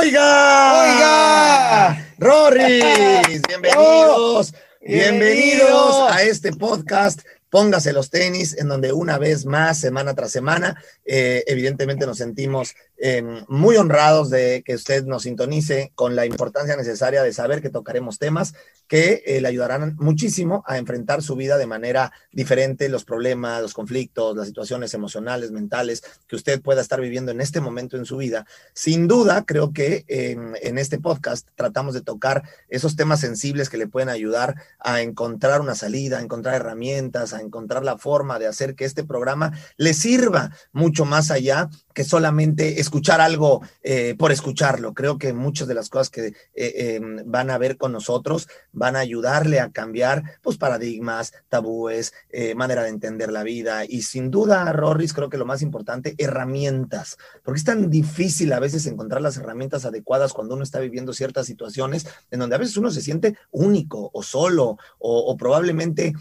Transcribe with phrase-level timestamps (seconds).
[0.00, 9.44] Oiga, oiga, Rorris, bienvenidos, bienvenidos a este podcast Póngase los tenis, en donde una vez
[9.44, 15.22] más, semana tras semana, eh, evidentemente nos sentimos em, muy honrados de que usted nos
[15.22, 18.54] sintonice con la importancia necesaria de saber que tocaremos temas
[18.86, 23.72] que eh, le ayudarán muchísimo a enfrentar su vida de manera diferente, los problemas, los
[23.72, 28.16] conflictos, las situaciones emocionales, mentales que usted pueda estar viviendo en este momento en su
[28.16, 28.46] vida.
[28.74, 33.86] Sin duda, creo que en este podcast tratamos de tocar esos temas sensibles que le
[33.86, 38.74] pueden ayudar a encontrar una salida, a encontrar herramientas, a encontrar la forma de hacer
[38.74, 44.94] que este programa le sirva mucho más allá que solamente escuchar algo eh, por escucharlo.
[44.94, 48.96] Creo que muchas de las cosas que eh, em, van a ver con nosotros van
[48.96, 54.30] a ayudarle a cambiar pues, paradigmas, tabúes, eh, manera de entender la vida y sin
[54.30, 59.22] duda, Rorris, creo que lo más importante, herramientas, porque es tan difícil a veces encontrar
[59.22, 63.02] las herramientas adecuadas cuando uno está viviendo ciertas situaciones en donde a veces uno se
[63.02, 66.12] siente único o solo o, o probablemente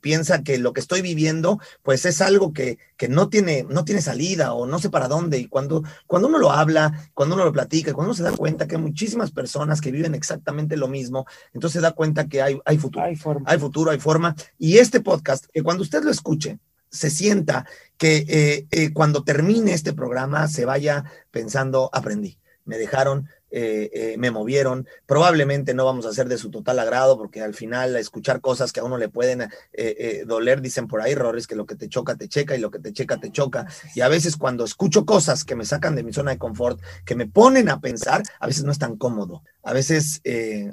[0.00, 4.02] piensa que lo que estoy viviendo pues es algo que, que no, tiene, no tiene
[4.02, 5.38] salida o no no sé para dónde.
[5.38, 8.66] Y cuando, cuando uno lo habla, cuando uno lo platica, cuando uno se da cuenta
[8.66, 12.58] que hay muchísimas personas que viven exactamente lo mismo, entonces se da cuenta que hay,
[12.64, 13.04] hay futuro.
[13.04, 13.50] Hay, forma.
[13.50, 14.34] hay futuro, hay forma.
[14.58, 16.58] Y este podcast, que cuando usted lo escuche,
[16.90, 22.38] se sienta que eh, eh, cuando termine este programa se vaya pensando, aprendí,
[22.68, 24.86] me dejaron eh, eh, me movieron.
[25.06, 28.80] Probablemente no vamos a ser de su total agrado porque al final escuchar cosas que
[28.80, 32.16] a uno le pueden eh, doler, dicen por ahí, errores que lo que te choca
[32.16, 33.66] te checa y lo que te checa te choca.
[33.94, 37.14] Y a veces cuando escucho cosas que me sacan de mi zona de confort, que
[37.14, 39.42] me ponen a pensar, a veces no es tan cómodo.
[39.62, 40.20] A veces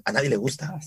[0.04, 0.78] a nadie le gusta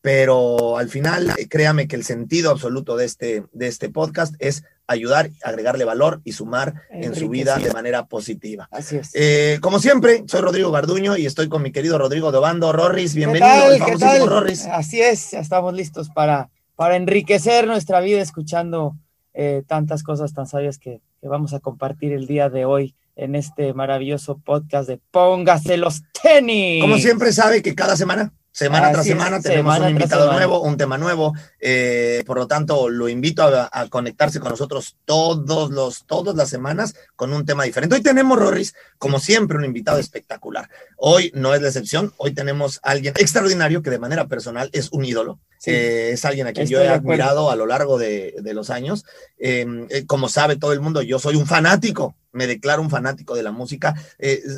[0.00, 5.30] pero al final, créame que el sentido absoluto de este, de este podcast es ayudar,
[5.42, 8.68] agregarle valor y sumar en su vida de manera positiva.
[8.70, 9.10] Así es.
[9.14, 12.72] Eh, como siempre, soy Rodrigo Garduño y estoy con mi querido Rodrigo Dobando.
[12.72, 13.86] Rorris, bienvenido.
[13.86, 14.28] ¿Qué tal?
[14.28, 14.66] Rorris.
[14.66, 18.96] Así es, ya estamos listos para, para enriquecer nuestra vida escuchando
[19.32, 23.34] eh, tantas cosas tan sabias que, que vamos a compartir el día de hoy en
[23.34, 26.82] este maravilloso podcast de Póngase los tenis.
[26.82, 30.96] Como siempre sabe que cada semana Semana tras semana tenemos un invitado nuevo, un tema
[30.96, 31.32] nuevo.
[31.58, 36.94] Eh, por lo tanto, lo invito a, conectarse con nosotros todos los, todas las semanas
[37.16, 37.96] con un tema diferente.
[37.96, 40.70] Hoy tenemos, Rorris, como siempre, un invitado espectacular.
[40.96, 42.12] Hoy no es la excepción.
[42.16, 45.40] Hoy tenemos a alguien extraordinario que de manera personal es un ídolo.
[45.66, 49.04] Eh, es alguien a quien yo he admirado a lo largo de, los años.
[49.36, 49.66] Eh,
[50.06, 53.52] como sabe todo el mundo, yo soy un fanático me declaro un fanático de la
[53.52, 53.94] música.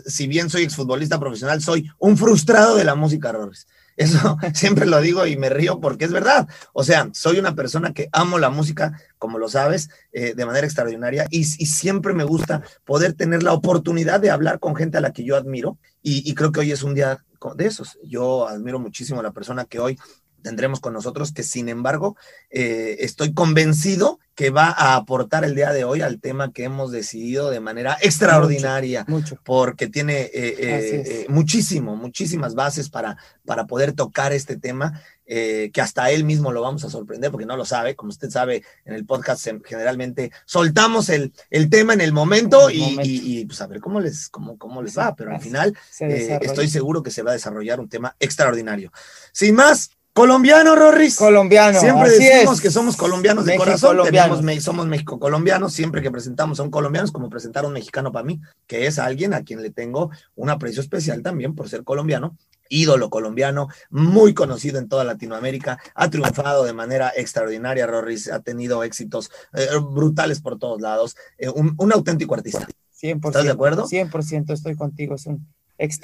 [0.07, 3.67] si bien soy exfutbolista profesional, soy un frustrado de la música, Rorris.
[3.97, 6.49] Eso siempre lo digo y me río porque es verdad.
[6.73, 10.67] O sea, soy una persona que amo la música, como lo sabes, eh, de manera
[10.67, 15.13] extraordinaria y, siempre me gusta poder tener la oportunidad de hablar con gente a la
[15.13, 17.25] que yo admiro y, y creo que hoy es un día
[17.55, 17.99] de esos.
[18.03, 19.99] Yo admiro muchísimo a la persona que hoy
[20.43, 22.17] tendremos con nosotros, que sin embargo
[22.51, 26.93] eh, estoy convencido que va a aportar el día de hoy al tema que hemos
[26.93, 33.93] decidido de manera extraordinaria, mucho, porque tiene eh, eh, muchísimo, muchísimas bases para, para poder
[33.93, 35.01] tocar este tema.
[35.27, 38.63] que hasta él mismo lo vamos a sorprender porque no lo sabe, como usted sabe,
[38.85, 43.81] en el podcast generalmente soltamos el, el tema en el momento, y, pues a ver
[43.81, 47.35] cómo les, cómo, cómo les va, pero al final estoy seguro que se va a
[47.35, 48.93] desarrollar un tema extraordinario.
[49.33, 51.15] Sin más, Colombiano, Rorris.
[51.17, 51.79] Colombiano.
[51.79, 53.99] Siempre decimos que somos colombianos de corazón.
[54.03, 55.75] Tenemos, somos México-colombianos.
[55.75, 58.87] Siempre que presentamos a un colombiano es como presentar a un mexicano para mí, que
[58.87, 62.35] es alguien a quien le tengo un aprecio especial también por ser colombiano.
[62.71, 67.87] Ídolo colombiano, muy conocido en toda Latinoamérica, ha triunfado de manera extraordinaria.
[67.87, 71.15] Rorris ha tenido éxitos eh, brutales por todos lados.
[71.37, 72.67] Eh, un, un auténtico artista.
[73.03, 73.27] 100%.
[73.27, 73.87] ¿Estás de acuerdo?
[73.87, 75.17] 100% estoy contigo.
[75.17, 75.47] Es un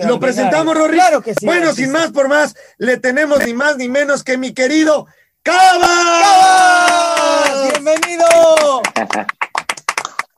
[0.07, 0.95] lo presentamos, Rory.
[0.95, 1.47] Claro que sí.
[1.47, 5.07] Bueno, sin más por más, le tenemos ni más ni menos que mi querido
[5.43, 5.89] Cabas.
[6.23, 7.73] ¡Cabas!
[7.73, 8.83] ¡Bienvenido!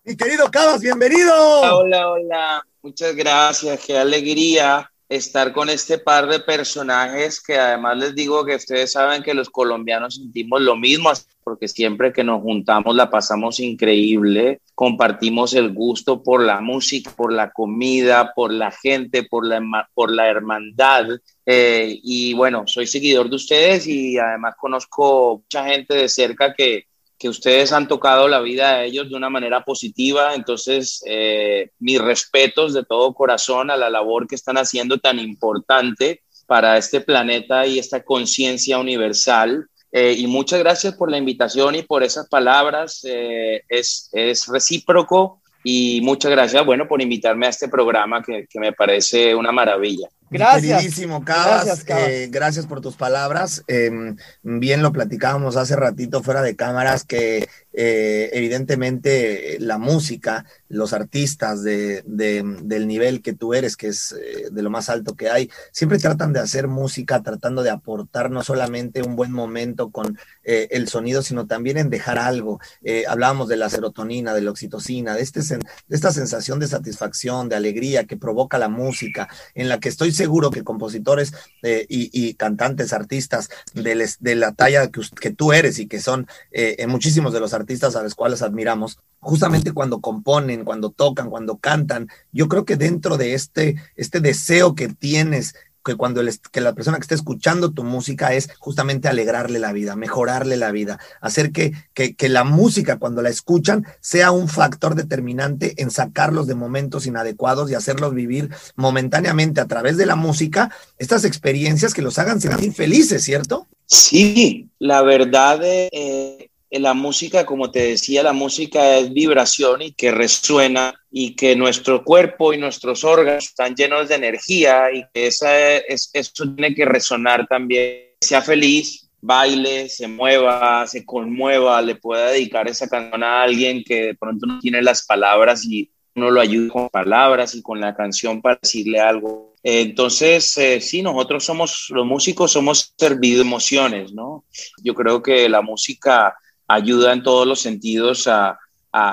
[0.05, 1.35] mi querido Cabas, bienvenido.
[1.35, 2.67] Hola, hola.
[2.83, 3.81] Muchas gracias.
[3.85, 9.23] Qué alegría estar con este par de personajes que además les digo que ustedes saben
[9.23, 11.11] que los colombianos sentimos lo mismo,
[11.43, 17.33] porque siempre que nos juntamos la pasamos increíble, compartimos el gusto por la música, por
[17.33, 21.07] la comida, por la gente, por la, por la hermandad.
[21.47, 26.87] Eh, y bueno, soy seguidor de ustedes y además conozco mucha gente de cerca que,
[27.25, 30.35] que ustedes han tocado la vida de ellos de una manera positiva.
[30.35, 36.21] Entonces, eh, mis respetos de todo corazón a la labor que están haciendo tan importante
[36.47, 39.67] para este planeta y esta conciencia universal.
[39.91, 43.01] Eh, y muchas gracias por la invitación y por esas palabras.
[43.05, 48.61] Eh, es, es recíproco y muchas gracias, bueno, por invitarme a este programa que, que
[48.61, 50.09] me parece una maravilla.
[50.31, 50.81] Gracias.
[50.81, 53.63] Queridísimo Cabas, eh, gracias, por tus palabras.
[53.67, 60.93] Em, bien lo platicábamos hace ratito fuera de cámaras que eh, evidentemente la música, los
[60.93, 65.29] artistas de, del nivel que tú eres, que es eh, de lo más alto que
[65.29, 70.19] hay, siempre tratan de hacer música tratando de aportar no solamente un buen momento con
[70.43, 72.61] el sonido, sino también en dejar algo.
[73.09, 77.57] hablábamos de la serotonina, de la oxitocina, de, este, de esta sensación de satisfacción, de
[77.57, 82.93] alegría que provoca la música, en la que estoy seguro que compositores eh, y, cantantes,
[82.93, 87.97] artistas de, la talla que, tú eres y que son eh, muchísimos de los artistas
[87.97, 93.17] a los cuales admiramos, justamente cuando componen, cuando tocan, cuando cantan, yo creo que dentro
[93.17, 97.85] de este, este deseo que tienes que cuando que la persona que esté escuchando tu
[97.85, 102.99] música es justamente alegrarle la vida, mejorarle la vida, hacer que, que, que, la música
[102.99, 108.51] cuando la escuchan sea un factor determinante en sacarlos de momentos inadecuados y hacerlos vivir
[108.77, 113.67] momentáneamente a través de la música estas experiencias que los hagan sentir felices, ¿cierto?
[113.87, 116.34] Sí, la verdad eh,
[116.79, 122.05] la música, como te decía, la música es vibración y que resuena y que nuestro
[122.05, 126.85] cuerpo y nuestros órganos están llenos de energía y que esa es, eso tiene que
[126.85, 128.09] resonar también.
[128.21, 134.07] Sea feliz, baile, se mueva, se conmueva, le pueda dedicar esa canción a alguien que
[134.07, 137.95] de pronto no tiene las palabras y uno lo ayuda con palabras y con la
[137.95, 139.55] canción para decirle algo.
[139.63, 144.45] Entonces, eh, sí, nosotros somos, los músicos somos servidos de emociones, ¿no?
[144.83, 146.37] Yo creo que la música
[146.69, 148.59] ayuda en todos los sentidos a,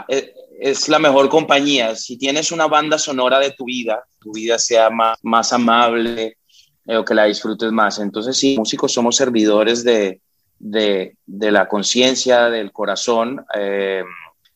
[0.07, 1.95] e, es la mejor compañía.
[1.95, 6.37] Si tienes una banda sonora de tu vida, tu vida sea más, más amable
[6.85, 7.99] eh, o que la disfrutes más.
[7.99, 10.21] Entonces, sí, músicos somos servidores de,
[10.59, 14.03] de, de la conciencia, del corazón, eh,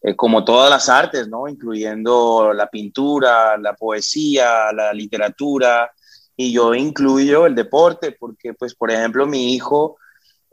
[0.04, 1.48] eh, como todas las artes, ¿no?
[1.48, 5.92] Incluyendo la pintura, la poesía, la literatura,
[6.38, 9.98] y yo incluyo el deporte, porque, pues, por ejemplo, mi hijo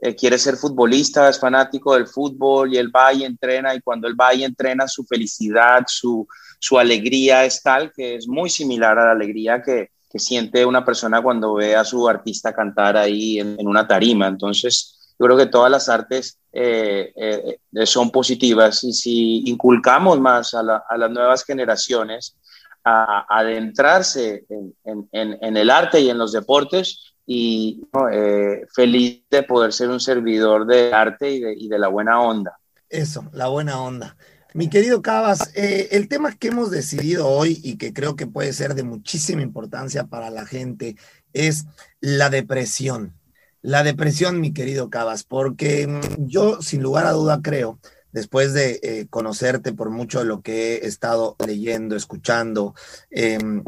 [0.05, 4.05] eh, quiere ser futbolista, es fanático del fútbol y él va y entrena y cuando
[4.05, 6.27] él va y entrena su felicidad, su,
[6.59, 10.83] su alegría es tal que es muy similar a la alegría que, que siente una
[10.83, 14.27] persona cuando ve a su artista cantar ahí en, una tarima.
[14.27, 20.53] Entonces, yo creo que todas las artes eh, eh, son positivas y si inculcamos más
[20.53, 22.35] a, a las nuevas generaciones
[22.83, 29.43] a, adentrarse en, en, en, el arte y en los deportes, y eh, feliz de
[29.43, 32.57] poder ser un servidor de arte y de, la buena onda.
[32.89, 34.15] Eso, la buena onda.
[34.53, 38.53] Mi querido Cabas, eh, el tema que hemos decidido hoy y que creo que puede
[38.53, 40.95] ser de muchísima importancia para la gente
[41.33, 41.65] es
[42.01, 43.13] la depresión.
[43.61, 47.79] La depresión, mi querido Cabas, porque mm, yo sin lugar a duda creo,
[48.11, 52.75] después de eh, conocerte por mucho de lo que he estado leyendo, escuchando,
[53.09, 53.63] em,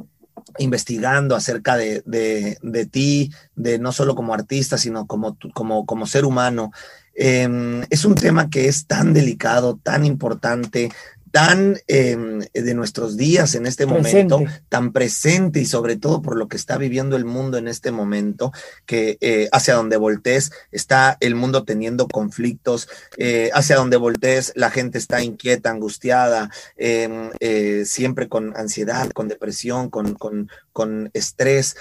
[0.58, 6.26] investigando acerca de, de, ti, de no solo como artista, sino como, como, como ser
[6.26, 6.72] humano.
[7.16, 10.92] Em, es un tema que es tan delicado, tan importante,
[11.36, 16.48] tan em, de nuestros días en este momento, tan presente y sobre todo por lo
[16.48, 18.54] que está viviendo el mundo en este momento,
[18.86, 22.88] que eh, hacia donde voltees está el mundo teniendo conflictos,
[23.18, 29.28] eh, hacia donde voltees la gente está inquieta, angustiada, em, eh, siempre con ansiedad, con
[29.28, 31.76] depresión, con, con, con estrés.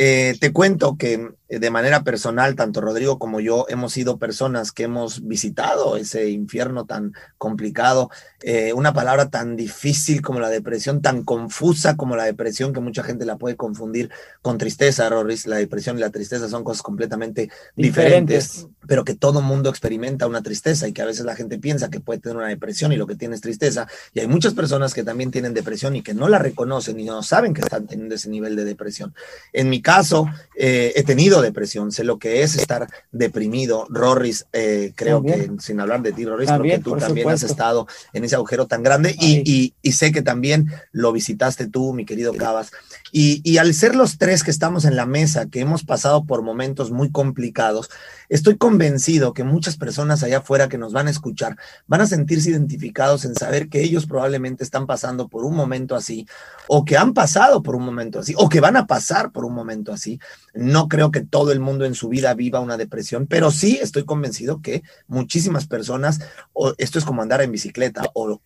[0.00, 4.70] Eh, te cuento que eh, de manera personal, tanto Rodrigo como yo hemos sido personas
[4.70, 8.10] que hemos visitado ese infierno tan complicado,
[8.42, 13.02] eh, una palabra tan difícil como la depresión, tan confusa como la depresión, que mucha
[13.02, 14.10] gente la puede confundir
[14.42, 15.46] con tristeza, Roris.
[15.46, 20.42] La depresión y la tristeza son cosas completamente diferentes, pero que todo mundo experimenta una
[20.42, 23.06] tristeza y que a veces la gente piensa que puede tener una depresión y lo
[23.06, 23.88] que tiene es tristeza.
[24.12, 27.22] Y hay muchas personas que también tienen depresión y que no la reconocen y no
[27.22, 29.14] saben que están teniendo ese nivel de depresión.
[29.52, 33.86] En mi caso, eh, he tenido depresión, sé lo que es estar deprimido.
[33.88, 38.22] Rorris, eh, creo que sin hablar de ti, Rorris, porque tú también has estado en
[38.22, 42.70] ese agujero tan grande y, sé que también lo visitaste tú, mi querido Cabas.
[43.12, 46.42] Y, y al ser los tres que estamos en la mesa, que hemos pasado por
[46.42, 47.90] momentos muy complicados,
[48.28, 52.50] estoy convencido que muchas personas allá afuera que nos van a escuchar van a sentirse
[52.50, 56.26] identificados en saber que ellos probablemente están pasando por un momento así,
[56.66, 59.54] o que han pasado por un momento así, o que van a pasar por un
[59.54, 60.20] momento así.
[60.54, 64.04] No creo que todo el mundo en su vida viva una depresión, pero sí estoy
[64.04, 66.20] convencido que muchísimas personas,
[66.52, 68.38] o esto es como andar en bicicleta, o,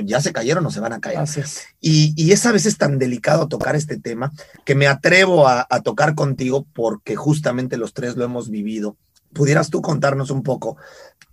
[0.00, 1.18] ya se cayeron o se van a caer.
[1.80, 4.30] Y, y, es a veces tan delicado tocar este tema
[4.64, 8.96] que me atrevo a, tocar contigo porque justamente los tres lo hemos vivido
[9.32, 10.76] pudieras tú contarnos un poco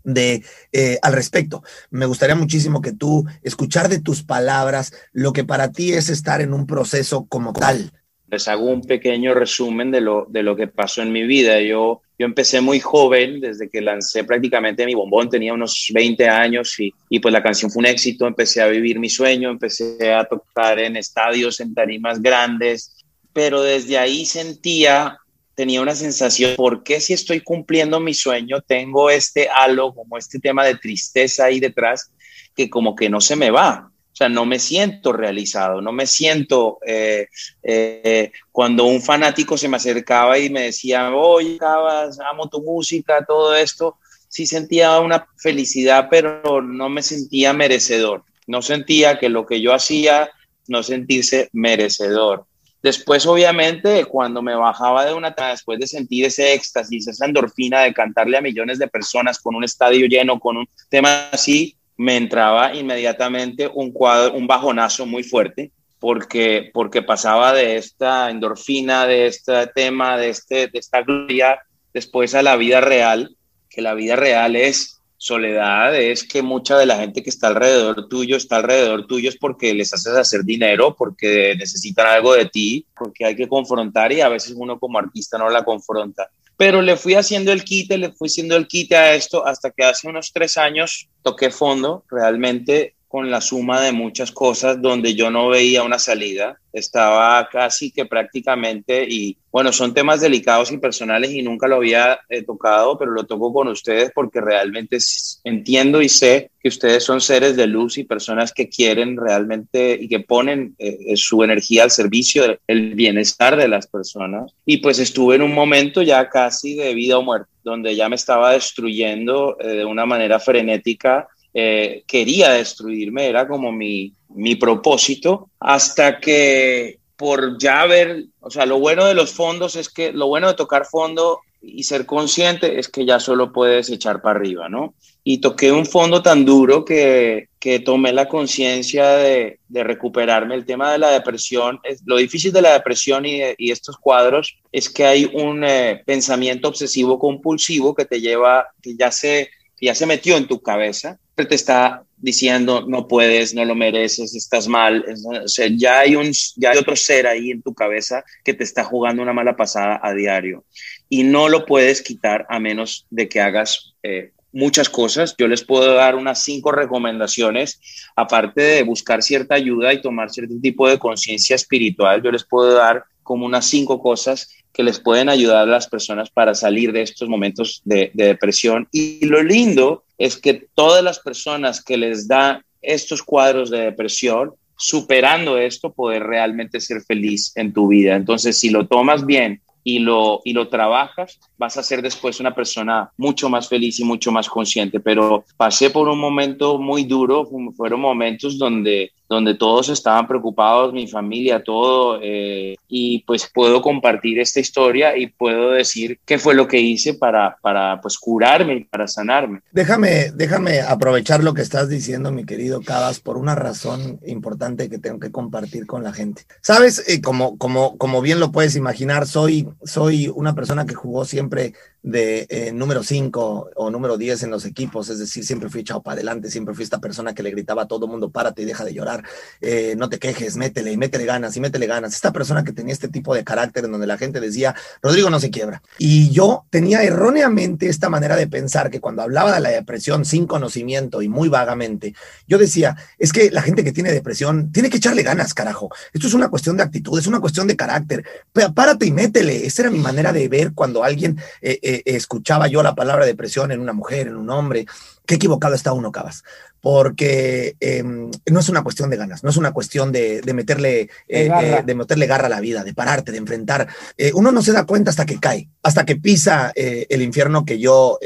[0.04, 1.62] de eh, al respecto.
[1.92, 6.42] Me gustaría muchísimo que tú escuchar de tus palabras lo que para ti es estar
[6.42, 7.92] en un proceso como tal.
[8.28, 11.62] Les hago un pequeño resumen de lo, de lo que pasó en mi vida.
[11.62, 16.80] Yo, yo empecé muy joven, desde que lancé prácticamente mi bombón, tenía unos 20 años
[16.80, 20.24] y, y pues la canción fue un éxito, empecé a vivir mi sueño, empecé a
[20.26, 22.96] tocar en estadios, en tarimas grandes,
[23.34, 25.18] pero desde ahí sentía
[25.56, 30.38] tenía una sensación, ¿por qué si estoy cumpliendo mi sueño tengo este halo, como este
[30.38, 32.12] tema de tristeza ahí detrás,
[32.56, 33.91] que como que no se me va?
[34.30, 37.28] No me siento realizado, no me siento eh,
[37.64, 43.26] eh, cuando un fanático se me acercaba y me decía, oye, Cabas, amo tu música,
[43.26, 43.98] todo esto,
[44.28, 48.24] sí sentía una felicidad, pero no me sentía merecedor.
[48.48, 50.30] No sentía que lo que yo hacía,
[50.68, 52.46] no sentirse merecedor.
[52.82, 57.94] Después, obviamente, cuando me bajaba de una después de sentir ese éxtasis, esa endorfina de
[57.94, 62.74] cantarle a millones de personas con un estadio lleno, con un tema así, me entraba
[62.74, 69.68] inmediatamente un cuadro, un bajonazo muy fuerte, porque, porque pasaba de esta endorfina, de este
[69.68, 71.60] tema, de, este, de esta gloria,
[71.94, 73.36] después a la vida real,
[73.70, 78.08] que la vida real es soledad es que mucha de la gente que está alrededor
[78.08, 82.88] tuyo está alrededor tuyo es porque les haces hacer dinero, porque necesitan algo de ti,
[82.98, 86.28] porque hay que confrontar y a veces uno como artista no la confronta.
[86.58, 89.84] Pero le fui haciendo el quite, le fui haciendo el quite a esto hasta que
[89.84, 95.30] hace unos tres años toqué fondo realmente con la suma de muchas cosas donde yo
[95.30, 96.58] no veía una salida.
[96.72, 102.22] Estaba casi que prácticamente, y bueno, son temas delicados y personales y nunca lo había
[102.30, 104.98] eh, tocado, pero lo toco con ustedes porque realmente
[105.44, 110.08] entiendo y sé que ustedes son seres de luz y personas que quieren realmente y
[110.08, 114.54] que ponen eh, eh, su energía al servicio del bienestar de las personas.
[114.66, 118.16] Y pues estuve en un momento ya casi de vida o muerte, donde ya me
[118.16, 126.20] estaba destruyendo de una manera frenética eh, quería destruirme, era como mi, mi propósito, hasta
[126.20, 130.48] que por ya ver, o sea, lo bueno de los fondos es que, lo bueno
[130.48, 134.96] de tocar fondo y ser consciente es que ya solo puedes echar para arriba, ¿no?
[135.24, 140.56] Y toqué un fondo tan duro que, que tomé la conciencia de, de, recuperarme.
[140.56, 144.58] El tema de la depresión, es, lo difícil de la depresión y, y estos cuadros
[144.72, 149.52] es que hay un eh, pensamiento obsesivo compulsivo que te lleva, que ya se,
[149.82, 154.36] que ya se metió en tu cabeza te está diciendo no puedes, no lo mereces,
[154.36, 155.06] estás mal.
[155.44, 158.64] O sea, ya hay, un, ya hay otro ser ahí en tu cabeza que te
[158.64, 160.66] está jugando una mala pasada a diario
[161.10, 165.36] y no lo puedes quitar a menos de que hagas eh, muchas cosas.
[165.38, 167.82] Yo les puedo dar unas cinco recomendaciones,
[168.16, 172.74] aparte de buscar cierta ayuda y tomar cierto tipo de conciencia espiritual, yo les puedo
[172.74, 177.02] dar como unas cinco cosas que les pueden ayudar a las personas para salir de
[177.02, 178.90] estos momentos de, de depresión.
[178.92, 184.52] Y lo lindo es que todas las personas que les da estos cuadros de depresión,
[184.76, 188.18] superando esto, poder realmente ser feliz en tu vida.
[188.18, 192.54] Entonces, si lo tomas bien y lo, y lo trabajas, vas a ser después una
[192.54, 195.00] persona mucho más feliz y mucho más consciente.
[195.00, 201.08] Pero pasé por un momento muy duro, fueron momentos donde donde todos estaban preocupados, mi
[201.08, 206.68] familia, todo, eh, y pues puedo compartir esta historia y puedo decir qué fue lo
[206.68, 209.62] que hice para, para pues curarme y para sanarme.
[209.72, 214.98] Déjame, déjame aprovechar lo que estás diciendo, mi querido Cabas, por una razón importante que
[214.98, 216.44] tengo que compartir con la gente.
[216.60, 221.24] Sabes, eh, como, como, como bien lo puedes imaginar, soy, soy una persona que jugó
[221.24, 225.82] siempre de eh, número 5 o número 10 en los equipos, es decir, siempre fui
[225.82, 228.66] echado para adelante, siempre fui esta persona que le gritaba a todo mundo, párate y
[228.66, 229.24] deja de llorar,
[229.62, 232.14] eh, no te quejes, métele y métele ganas y métele ganas.
[232.14, 235.40] Esta persona que tenía este tipo de carácter en donde la gente decía, Rodrigo no
[235.40, 235.84] se quiebra.
[236.00, 240.48] Y yo tenía erróneamente esta manera de pensar que cuando hablaba de la depresión sin
[240.48, 242.16] conocimiento y muy vagamente,
[242.48, 245.90] yo decía, es que la gente que tiene depresión tiene que echarle ganas, carajo.
[246.14, 248.26] Esto es una cuestión de actitud, es una cuestión de carácter.
[248.74, 249.68] Párate y métele.
[249.68, 251.40] Esa era mi manera de ver cuando alguien...
[251.62, 254.86] Eh, eh, escuchaba yo la palabra depresión en una mujer, en un hombre.
[255.26, 256.44] Qué equivocado está uno, Cabas,
[256.82, 261.46] porque em, no es una cuestión de ganas, no es una cuestión de, meterle, de,
[261.46, 263.88] eh, eh, meterle garra a la vida, de pararte, de enfrentar.
[264.34, 268.20] uno no se da cuenta hasta que cae, hasta que pisa el infierno que yo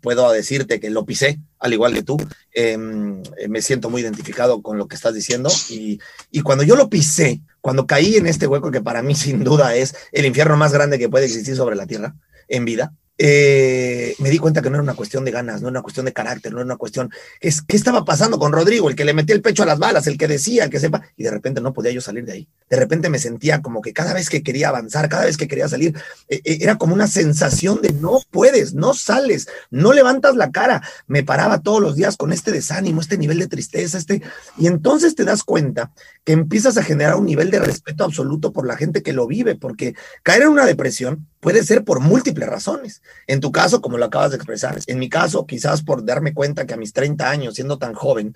[0.00, 2.16] puedo decirte que lo pisé, al igual que tú.
[2.52, 5.98] Em, me siento muy identificado con lo que estás diciendo y,
[6.30, 9.74] y cuando yo lo pisé, cuando caí en este hueco que para mí sin duda
[9.74, 12.14] es el infierno más grande que puede existir sobre la tierra,
[12.46, 15.78] en vida, eh, me di cuenta que no era una cuestión de ganas, no era
[15.78, 17.10] una cuestión de carácter, no era una cuestión.
[17.40, 18.90] Es, ¿Qué estaba pasando con Rodrigo?
[18.90, 21.24] El que le metía el pecho a las balas, el que decía, que sepa, y
[21.24, 22.48] de repente no podía yo salir de ahí.
[22.68, 25.68] De repente me sentía como que cada vez que quería avanzar, cada vez que quería
[25.68, 25.96] salir,
[26.28, 30.82] eh, eh, era como una sensación de no puedes, no sales, no levantas la cara.
[31.06, 34.22] Me paraba todos los días con este desánimo, este nivel de tristeza, este.
[34.58, 35.92] Y entonces te das cuenta
[36.24, 39.54] que empiezas a generar un nivel de respeto absoluto por la gente que lo vive,
[39.54, 43.02] porque caer en una depresión puede ser por múltiples razones.
[43.28, 46.66] En tu caso, como lo acabas de expresar, en mi caso, quizás por darme cuenta
[46.66, 48.34] que a mis 30 años, siendo tan joven,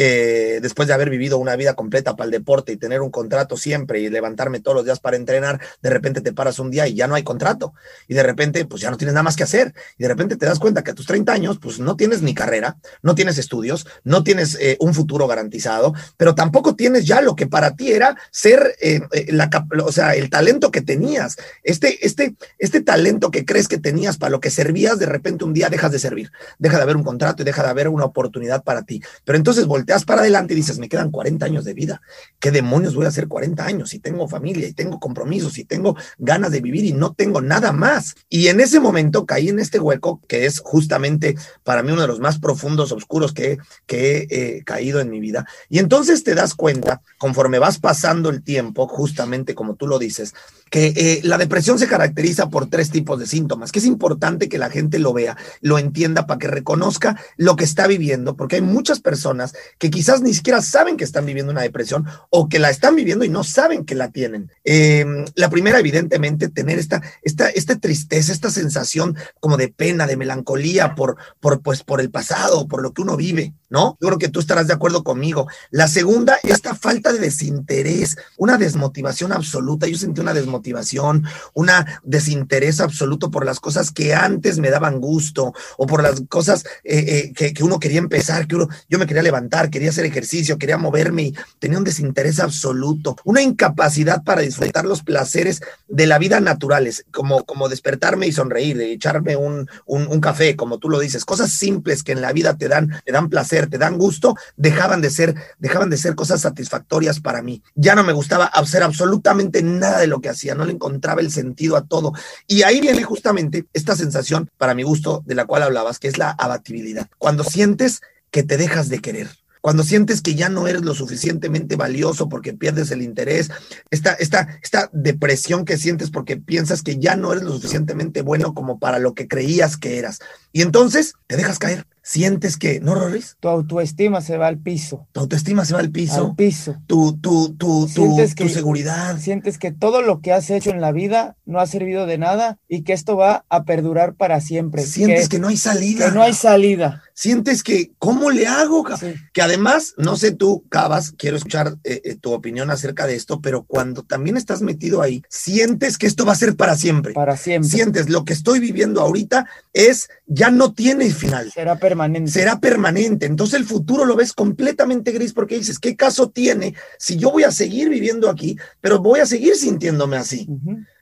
[0.00, 3.56] eh, después de haber vivido una vida completa para el deporte y tener un contrato
[3.56, 6.94] siempre y levantarme todos los días para entrenar, de repente te paras un día y
[6.94, 7.74] ya no hay contrato.
[8.06, 9.74] Y de repente, pues ya no tienes nada más que hacer.
[9.98, 12.32] Y de repente te das cuenta que a tus 30 años, pues no tienes ni
[12.32, 17.34] carrera, no tienes estudios, no tienes eh, un futuro garantizado, pero tampoco tienes ya lo
[17.34, 19.00] que para ti era ser, eh,
[19.30, 19.50] la,
[19.84, 21.38] o sea, el talento que tenías.
[21.64, 25.54] Este, este, este talento que crees que tenías para lo que servías, de repente un
[25.54, 28.62] día dejas de servir, deja de haber un contrato y deja de haber una oportunidad
[28.62, 29.02] para ti.
[29.24, 32.02] Pero entonces volteas para adelante y dices, me quedan 40 años de vida.
[32.38, 33.88] ¿Qué demonios voy a hacer 40 años?
[33.88, 37.72] Si tengo familia y tengo compromisos y tengo ganas de vivir y no tengo nada
[37.72, 38.14] más.
[38.28, 42.08] Y en ese momento caí en este hueco que es justamente para mí uno de
[42.08, 45.46] los más profundos, oscuros que, que he eh, caído en mi vida.
[45.70, 50.34] Y entonces te das cuenta, conforme vas pasando el tiempo, justamente como tú lo dices,
[50.70, 54.58] que eh, la depresión se caracteriza por tres tipos de síntomas, que es importante que
[54.58, 58.62] la gente lo vea, lo entienda para que reconozca lo que está viviendo, porque hay
[58.62, 62.70] muchas personas que quizás ni siquiera saben que están viviendo una depresión o que la
[62.70, 64.50] están viviendo y no saben que la tienen.
[64.64, 70.16] Em, la primera, evidentemente, tener esta, esta, esta tristeza, esta sensación como de pena, de
[70.16, 73.96] melancolía por, por, pues, por el pasado, por lo que uno vive, ¿no?
[74.00, 75.48] Yo creo que tú estarás de acuerdo conmigo.
[75.70, 79.86] La segunda, esta falta de desinterés, una desmotivación absoluta.
[79.86, 85.52] Yo sentí una desmotivación, una desinterés absoluto por las cosas que antes me daban gusto
[85.76, 89.22] o por las cosas eh, eh, que, uno quería empezar, que uno, yo me quería
[89.22, 94.84] levantar, quería hacer ejercicio, quería moverme y tenía un desinterés absoluto, una incapacidad para disfrutar
[94.84, 100.20] los placeres de la vida naturales, como, como despertarme y sonreír, de echarme un, un,
[100.20, 103.28] café, como tú lo dices, cosas simples que en la vida te dan, te dan
[103.28, 107.62] placer, te dan gusto, dejaban de ser, dejaban de ser cosas satisfactorias para mí.
[107.74, 111.30] Ya no me gustaba hacer absolutamente nada de lo que hacía, no le encontraba el
[111.30, 112.12] sentido a todo.
[112.46, 116.18] Y ahí viene justamente esta sensación, para mi gusto, de la cual hablabas, que es
[116.18, 117.08] la abatibilidad.
[117.18, 119.28] Cuando sientes que te dejas de querer,
[119.60, 123.50] cuando sientes que ya no eres lo suficientemente valioso porque pierdes el interés,
[123.90, 128.54] esta, esta, esta depresión que sientes porque piensas que ya no eres lo suficientemente bueno
[128.54, 130.20] como para lo que creías que eras.
[130.52, 133.36] Y entonces te dejas caer sientes que, ¿no, Rorris?
[133.38, 135.06] Tu autoestima se va al piso.
[135.12, 136.28] Tu autoestima se va al piso.
[136.28, 136.76] Al piso.
[136.86, 139.18] Tu, tu, tu, tu, seguridad.
[139.18, 142.58] Sientes que todo lo que has hecho en la vida no ha servido de nada
[142.66, 144.86] y que esto va a perdurar para siempre.
[144.86, 146.06] Sientes que, no hay salida.
[146.06, 147.02] Que no hay salida.
[147.12, 148.86] Sientes que, ¿cómo le hago?
[149.34, 153.40] Que además, no sé tú, Cabas, quiero escuchar eh, eh, tu opinión acerca de esto,
[153.42, 157.12] pero cuando también estás metido ahí, sientes que esto va a ser para siempre.
[157.12, 157.68] Para siempre.
[157.68, 161.50] Sientes, lo que estoy viviendo ahorita es, ya no tiene final.
[161.52, 163.26] Será permanente Será permanente.
[163.26, 167.44] Entonces el futuro lo ves completamente gris porque dices, ¿qué caso tiene si yo voy
[167.44, 170.48] a seguir viviendo aquí, pero voy a seguir sintiéndome así?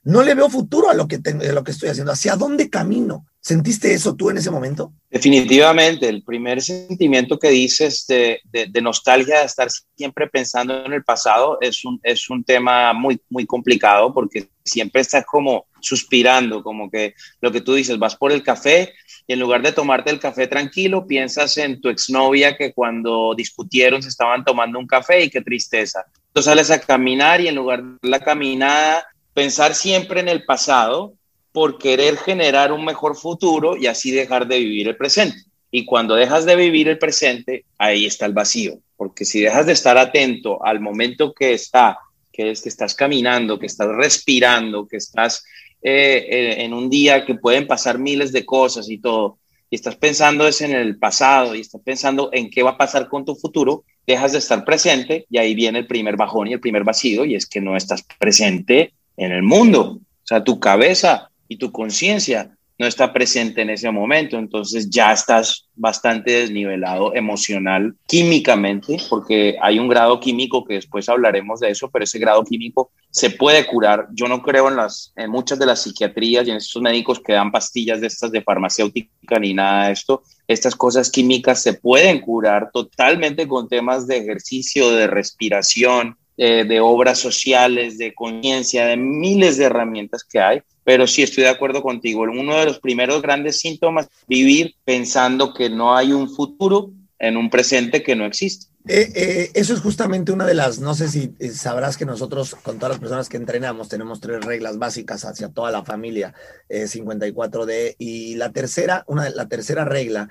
[0.05, 1.21] No le veo futuro a lo que,
[1.53, 2.13] lo que estoy haciendo.
[2.13, 3.27] ¿Hacia dónde camino?
[3.41, 4.93] ¿Sentiste eso tú en ese momento?
[5.09, 11.05] Definitivamente, el primer sentimiento que dices de, de, nostalgia, de estar siempre pensando en el
[11.05, 16.91] pasado, es un, es un tema muy, muy complicado porque siempre estás como suspirando, como
[16.91, 18.93] que lo que tú dices, vas por el café
[19.27, 24.03] y en lugar de tomarte el café tranquilo, piensas en tu exnovia que cuando discutieron
[24.03, 26.05] se estaban tomando un café y qué tristeza.
[26.33, 31.15] Tú sales a caminar y en lugar de la caminada, pensar siempre en el pasado
[31.51, 35.39] por querer generar un mejor futuro y así dejar de vivir el presente.
[35.71, 39.73] Y cuando dejas de vivir el presente, ahí está el vacío, porque si dejas de
[39.73, 41.99] estar atento al momento que está,
[42.33, 45.45] que es que estás caminando, que estás respirando, que estás
[45.83, 49.39] eh, eh, en un día que pueden pasar miles de cosas y todo,
[49.71, 53.09] y estás pensando es en el pasado y estás pensando en qué va a pasar
[53.09, 56.61] con tu futuro, dejas de estar presente y ahí viene el primer bajón y el
[56.61, 59.99] primer vacío y es que no estás presente en el mundo.
[60.01, 65.13] O sea, tu cabeza y tu conciencia no está presente en ese momento, entonces ya
[65.13, 71.91] estás bastante desnivelado emocional, químicamente, porque hay un grado químico que después hablaremos de eso,
[71.91, 74.09] pero ese grado químico se puede curar.
[74.13, 77.51] Yo no creo en, las, muchas de las psiquiatrías y en estos médicos que dan
[77.51, 80.23] pastillas de estas de farmacéutica ni nada de esto.
[80.47, 86.81] Estas cosas químicas se pueden curar totalmente con temas de ejercicio, de respiración, eh, de
[86.81, 91.83] obras sociales, de conciencia, de miles de herramientas que hay pero sí estoy de acuerdo
[91.83, 92.23] contigo.
[92.23, 97.51] Uno de los primeros grandes síntomas, vivir pensando que no hay un futuro en un
[97.51, 98.67] presente que no existe.
[98.89, 102.55] Eh, eh, eso es justamente una de las, no sé si eh, sabrás que nosotros
[102.63, 106.35] con todas las personas que entrenamos tenemos tres reglas básicas hacia toda la familia
[106.69, 110.29] 54D y la tercera, una, la tercera regla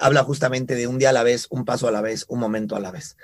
[0.00, 2.76] habla justamente de un día a la vez, un paso a la vez, un momento
[2.76, 3.16] a la vez.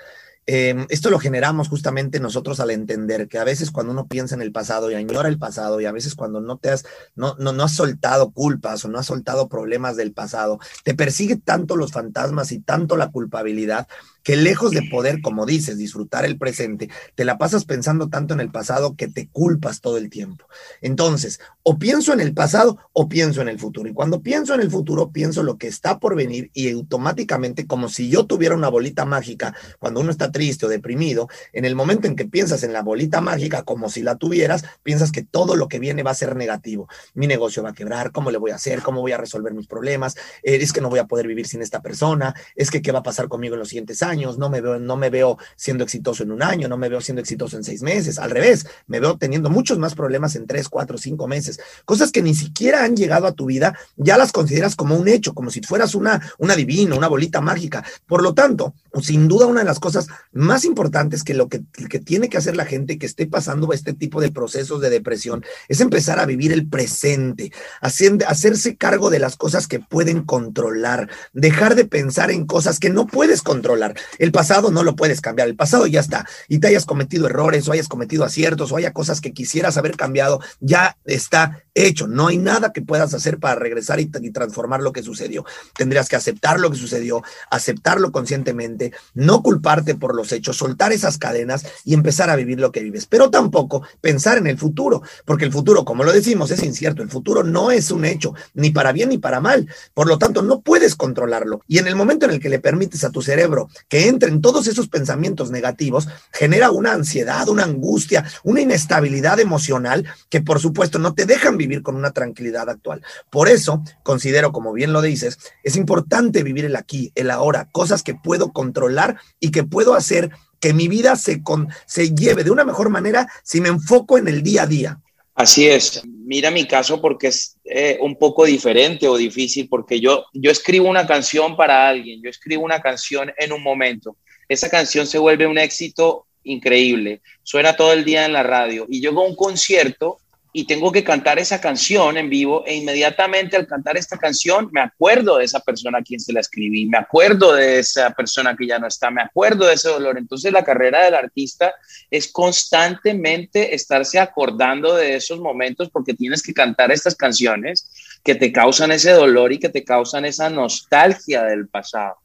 [0.45, 4.41] Em, esto lo generamos justamente nosotros al entender que a veces cuando uno piensa en
[4.41, 6.83] el pasado y añora el pasado y a veces cuando no te has,
[7.15, 11.37] no, no, no has soltado culpas o no has soltado problemas del pasado, te persigue
[11.37, 13.87] tanto los fantasmas y tanto la culpabilidad
[14.23, 18.39] que lejos de poder, como dices, disfrutar el presente, te la pasas pensando tanto en
[18.39, 20.47] el pasado que te culpas todo el tiempo.
[20.81, 23.89] Entonces, o pienso en el pasado o pienso en el futuro.
[23.89, 27.89] Y cuando pienso en el futuro, pienso lo que está por venir y automáticamente, como
[27.89, 32.07] si yo tuviera una bolita mágica, cuando uno está triste o deprimido, en el momento
[32.07, 35.67] en que piensas en la bolita mágica como si la tuvieras, piensas que todo lo
[35.67, 36.87] que viene va a ser negativo.
[37.13, 38.81] Mi negocio va a quebrar, ¿cómo le voy a hacer?
[38.81, 40.15] ¿Cómo voy a resolver mis problemas?
[40.43, 42.99] Eh, es que no voy a poder vivir sin esta persona, es que qué va
[42.99, 46.23] a pasar conmigo en los siguientes años no me veo, no me veo siendo exitoso
[46.23, 49.17] en un año, no me veo siendo exitoso en seis meses, al revés, me veo
[49.17, 53.27] teniendo muchos más problemas en tres, cuatro, cinco meses, cosas que ni siquiera han llegado
[53.27, 56.95] a tu vida, ya las consideras como un hecho, como si fueras una, una divina,
[56.95, 57.83] una bolita mágica.
[58.05, 61.99] Por lo tanto, sin duda una de las cosas más importantes que lo que, que
[61.99, 65.79] tiene que hacer la gente que esté pasando este tipo de procesos de depresión es
[65.79, 71.85] empezar a vivir el presente, hacerse cargo de las cosas que pueden controlar, dejar de
[71.85, 73.95] pensar en cosas que no puedes controlar.
[74.17, 76.27] El pasado no lo puedes cambiar, el pasado ya está.
[76.47, 79.95] Y te hayas cometido errores o hayas cometido aciertos o haya cosas que quisieras haber
[79.95, 82.07] cambiado, ya está hecho.
[82.07, 85.45] No hay nada que puedas hacer para regresar y, transformar lo que sucedió.
[85.75, 91.17] Tendrías que aceptar lo que sucedió, aceptarlo conscientemente, no culparte por los hechos, soltar esas
[91.17, 93.05] cadenas y empezar a vivir lo que vives.
[93.05, 97.01] Pero tampoco pensar en el futuro, porque el futuro, como lo decimos, es incierto.
[97.01, 99.67] El futuro no es un hecho, ni para bien ni para mal.
[99.93, 101.61] Por lo tanto, no puedes controlarlo.
[101.67, 104.65] Y en el momento en el que le permites a tu cerebro que entren todos
[104.65, 111.13] esos pensamientos negativos, genera una ansiedad, una angustia, una inestabilidad emocional que por supuesto no
[111.13, 113.03] te dejan vivir con una tranquilidad actual.
[113.29, 118.01] Por eso, considero, como bien lo dices, es importante vivir el aquí, el ahora, cosas
[118.01, 121.43] que puedo controlar y que puedo hacer que mi vida se,
[121.85, 124.99] se lleve de una mejor manera si me enfoco en el día a día.
[125.35, 126.01] Así es.
[126.25, 130.89] Mira mi caso porque es eh, un poco diferente o difícil porque yo, yo escribo
[130.89, 134.15] una canción para alguien, yo escribo una canción en un momento.
[134.47, 139.01] Esa canción se vuelve un éxito increíble, suena todo el día en la radio y
[139.01, 140.17] yo hago un concierto
[140.55, 144.81] y tengo que cantar esa canción en vivo e inmediatamente al cantar esta canción me
[144.81, 148.67] acuerdo de esa persona a quien se la escribí, me acuerdo de esa persona que
[148.67, 150.17] ya no está, me acuerdo de ese dolor.
[150.17, 151.73] Entonces la carrera del artista
[152.11, 157.89] es constantemente estarse acordando de esos momentos porque tienes que cantar estas canciones
[158.23, 162.17] que te causan ese dolor y que te causan esa nostalgia del pasado.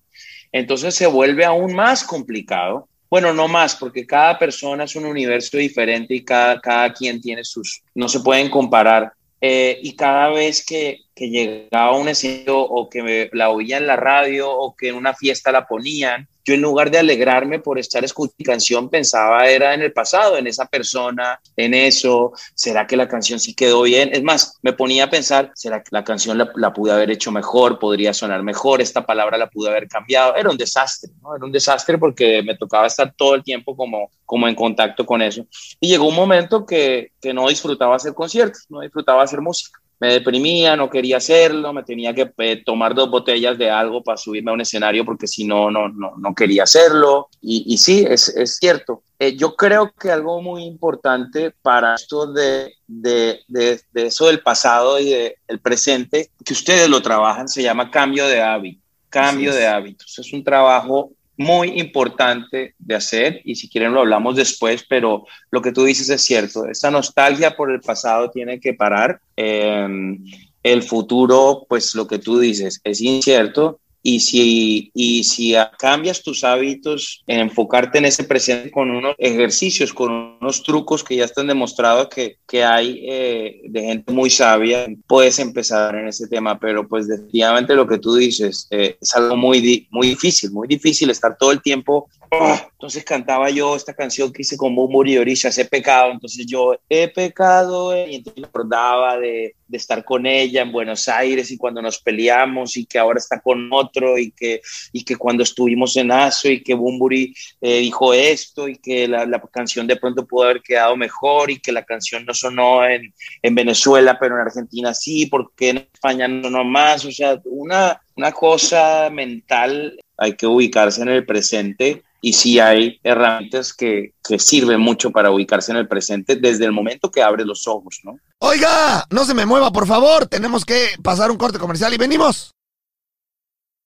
[0.53, 5.57] Entonces se vuelve aún más complicado bueno, no más, porque cada persona es un universo
[5.57, 9.13] diferente y cada, cada quien tiene sus, no se pueden comparar.
[9.41, 13.89] Eh, y cada vez que, que llegaba un escenario o que me, la oía en
[13.89, 17.79] la radio o que en una fiesta la ponían, yo en lugar de alegrarme por
[17.79, 22.97] estar escuchando canción, pensaba era en el pasado, en esa persona, en eso, ¿será que
[22.97, 24.11] la canción sí quedó bien?
[24.13, 27.79] Es más, me ponía a pensar, ¿será que la canción la, pude haber hecho mejor?
[27.79, 28.81] ¿Podría sonar mejor?
[28.81, 30.37] ¿Esta palabra la pude haber cambiado?
[30.37, 31.37] Era un desastre, ¿no?
[31.37, 35.21] Era un desastre porque me tocaba estar todo el tiempo como, como en contacto con
[35.21, 35.45] eso.
[35.81, 40.13] Y llegó un momento que, que no disfrutaba hacer conciertos, no disfrutaba hacer música me
[40.13, 44.51] deprimía, no quería hacerlo, me tenía que eh, tomar dos botellas de algo para subirme
[44.51, 47.29] a un escenario porque si no, no, no, quería hacerlo.
[47.41, 49.03] Y, y sí, es, es cierto.
[49.19, 54.41] Eh, yo creo que algo muy importante para esto de, de, de, de eso del
[54.41, 58.81] pasado y del presente, que ustedes lo trabajan, se llama cambio de hábito.
[59.11, 60.19] Cambio de hábitos.
[60.19, 65.63] Es un trabajo muy importante de hacer y si quieren lo hablamos después, pero lo
[65.63, 69.21] que tú dices es cierto, esta nostalgia por el pasado tiene que parar.
[69.37, 70.25] Em,
[70.65, 76.43] el futuro, pues lo que tú dices es incierto y si, y si cambias tus
[76.43, 81.47] hábitos en enfocarte en ese presente con unos ejercicios, con unos trucos que ya están
[81.47, 86.59] demostrados que, que hay eh, de gente muy sabia, puedes empezar en ese tema.
[86.59, 91.11] Pero pues definitivamente lo que tú dices eh, es algo muy, muy difícil, muy difícil
[91.11, 95.19] estar todo el tiempo Ah, entonces cantaba yo esta canción que hice con Bumburi y
[95.19, 96.11] Orisha, he pecado.
[96.11, 101.09] Entonces yo he pecado y entonces me acordaba de, de, estar con ella en Buenos
[101.09, 104.61] Aires y cuando nos peleamos y que ahora está con otro y que,
[104.93, 109.27] y que cuando estuvimos en ASO y que Bumburi eh, dijo esto y que la,
[109.27, 113.13] la, canción de pronto pudo haber quedado mejor y que la canción no sonó en,
[113.43, 117.05] en Venezuela, pero en Argentina sí, porque en España no, no más.
[117.05, 122.99] O sea, una, una cosa mental, hay que ubicarse en el presente y sí hay
[123.03, 127.45] herramientas que, que, sirven mucho para ubicarse en el presente desde el momento que abre
[127.45, 128.19] los ojos, ¿no?
[128.41, 132.55] Oiga, no se me mueva, por favor, tenemos que pasar un corte comercial y venimos.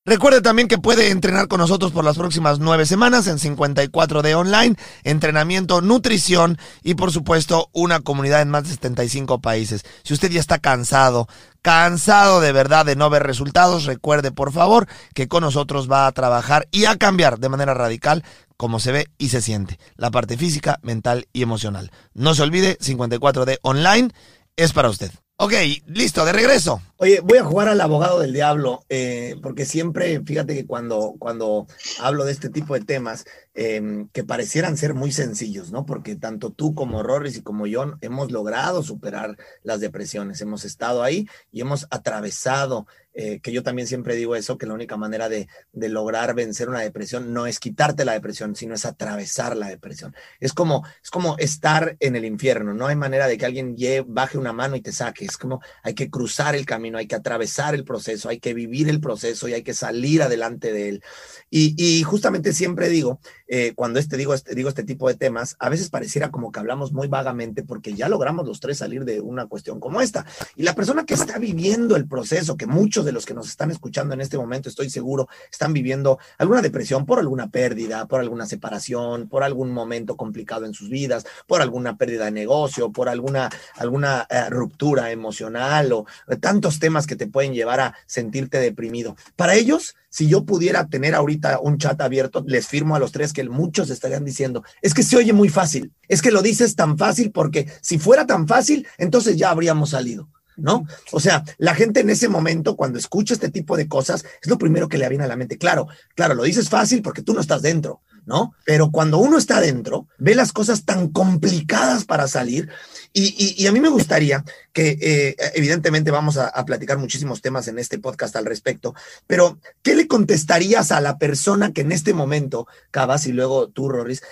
[0.04, 4.34] Recuerde también que puede entrenar con nosotros por las próximas nueve semanas en 54 de
[4.34, 9.84] online, entrenamiento, nutrición y por supuesto una comunidad en más de 75 países.
[10.02, 11.28] Si usted ya está cansado,
[11.62, 16.12] cansado de verdad de no ver resultados, recuerde por favor que con nosotros va a
[16.12, 18.24] trabajar y a cambiar de manera radical
[18.56, 21.92] como se ve y se siente, la parte física, mental y emocional.
[22.12, 24.10] No se olvide, 54 de online
[24.56, 25.12] es para usted.
[25.36, 25.54] Ok,
[25.86, 26.82] listo, de regreso.
[27.02, 31.66] Oye, voy a jugar al abogado del diablo, eh, porque siempre, fíjate que cuando, cuando
[31.98, 35.84] hablo de este tipo de temas, eh, que parecieran ser muy sencillos, ¿no?
[35.84, 41.02] Porque tanto tú como Rorris y como yo hemos logrado superar las depresiones, hemos estado
[41.02, 45.28] ahí y hemos atravesado eh, que yo también siempre digo eso, que la única manera
[45.28, 49.68] de, de, lograr vencer una depresión no es quitarte la depresión, sino es atravesar la
[49.68, 50.14] depresión.
[50.40, 54.38] Es como, es como estar en el infierno, no hay manera de que alguien baje
[54.38, 57.74] una mano y te saque, es como hay que cruzar el camino, hay que atravesar
[57.74, 61.02] el proceso, hay que vivir el proceso y hay que salir adelante de él.
[61.50, 63.20] Y, y justamente siempre digo,
[63.54, 66.58] eh, cuando este, digo, este, digo este tipo de temas, a veces pareciera como que
[66.58, 70.24] hablamos muy vagamente porque ya logramos los tres salir de una cuestión como esta.
[70.56, 73.70] Y la persona que está viviendo el proceso, que muchos de los que nos están
[73.70, 78.46] escuchando en este momento, estoy seguro, están viviendo alguna depresión por alguna pérdida, por alguna
[78.46, 83.50] separación, por algún momento complicado en sus vidas, por alguna pérdida de negocio, por alguna,
[83.76, 86.06] alguna eh, ruptura emocional o
[86.40, 89.14] tantos temas que te pueden llevar a sentirte deprimido.
[89.36, 93.32] Para ellos, si yo pudiera tener ahorita un chat abierto, les firmo a los tres
[93.32, 96.98] que muchos estarían diciendo, es que se oye muy fácil, es que lo dices tan
[96.98, 100.28] fácil porque si fuera tan fácil, entonces ya habríamos salido.
[100.54, 100.86] ¿no?
[101.12, 104.58] O sea, la gente en ese momento, cuando escucha este tipo de cosas, es lo
[104.58, 105.56] primero que le viene a la mente.
[105.56, 108.54] Claro, claro, lo dices fácil porque tú no estás dentro, ¿no?
[108.64, 112.68] Pero cuando uno está dentro, ve las cosas tan complicadas para salir.
[113.12, 117.98] Y, a mí me gustaría que, eh, evidentemente, vamos a, platicar muchísimos temas en este
[117.98, 118.94] podcast al respecto,
[119.26, 123.88] pero ¿qué le contestarías a la persona que en este momento, Cabas y luego tú,
[123.88, 124.22] Rorris,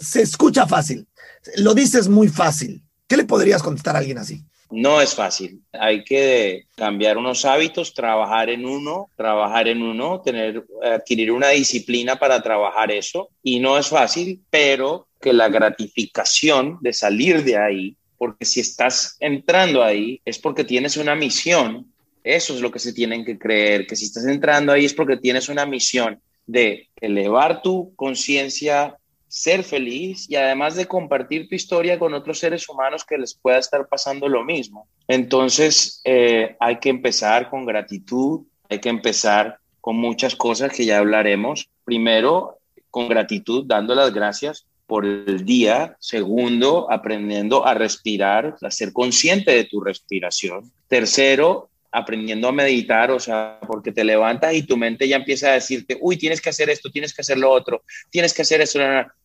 [0.00, 1.08] se escucha fácil,
[1.56, 2.84] lo dices muy fácil?
[3.06, 4.46] ¿Qué le podrías contestar a alguien así?
[4.70, 5.62] No es fácil.
[5.72, 12.16] Hay que cambiar unos hábitos, trabajar en uno, trabajar en uno, tener, adquirir una disciplina
[12.16, 13.30] para trabajar eso.
[13.42, 19.16] Y no es fácil, pero que la gratificación de salir de ahí, porque si estás
[19.20, 21.92] entrando ahí es porque tienes una misión.
[22.22, 25.16] Eso es lo que se tienen que creer, que si estás entrando ahí es porque
[25.16, 28.96] tienes una misión de elevar tu conciencia
[29.30, 33.58] ser feliz y además de compartir tu historia con otros seres humanos que les pueda
[33.58, 34.88] estar pasando lo mismo.
[35.06, 40.98] Entonces, eh, hay que empezar con gratitud, hay que empezar con muchas cosas que ya
[40.98, 41.70] hablaremos.
[41.84, 42.58] Primero,
[42.90, 45.96] con gratitud, dando las gracias por el día.
[46.00, 50.72] Segundo, aprendiendo a respirar, a ser consciente de tu respiración.
[50.88, 55.54] Tercero, aprendiendo a meditar, o sea, porque te levantas y tu mente ya empieza a
[55.54, 58.78] decirte, uy, tienes que hacer esto, tienes que hacer lo otro, tienes que hacer eso.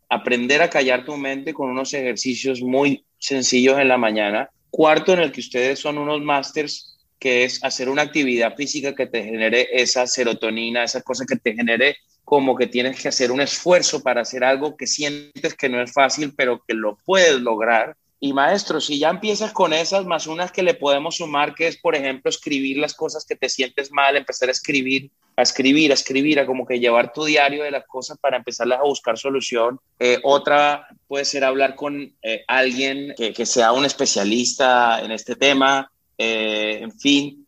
[0.09, 4.49] Aprender a callar tu mente con unos ejercicios muy sencillos en la mañana.
[4.69, 9.07] Cuarto, en el que ustedes son unos másters, que es hacer una actividad física que
[9.07, 13.39] te genere esa serotonina, esa cosa que te genere como que tienes que hacer un
[13.39, 17.95] esfuerzo para hacer algo que sientes que no es fácil, pero que lo puedes lograr
[18.19, 21.77] y maestro, si ya empiezas con esas, más unas que le podemos sumar, que es,
[21.77, 25.95] por ejemplo, escribir las cosas que te sientes mal, empezar a escribir, a escribir, a
[25.95, 29.79] escribir, a como que llevar tu diario de las cosas para empezarlas a buscar solución.
[29.99, 35.91] Eh, otra puede ser hablar con eh, alguien que, sea un especialista en este tema,
[36.17, 37.45] eh, en fin.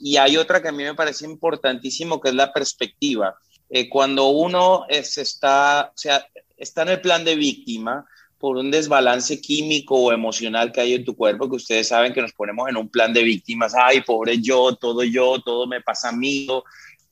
[0.00, 3.36] y hay otra que a mí me parece importantísimo, que es la perspectiva.
[3.90, 8.06] cuando uno es, está, o sea, está en el plan de víctima,
[8.42, 12.20] por un desbalance químico o emocional que hay en tu cuerpo, que ustedes saben que
[12.20, 16.10] nos ponemos en un plan de víctimas, ay, pobre yo, todo yo, todo me pasa
[16.10, 16.64] a.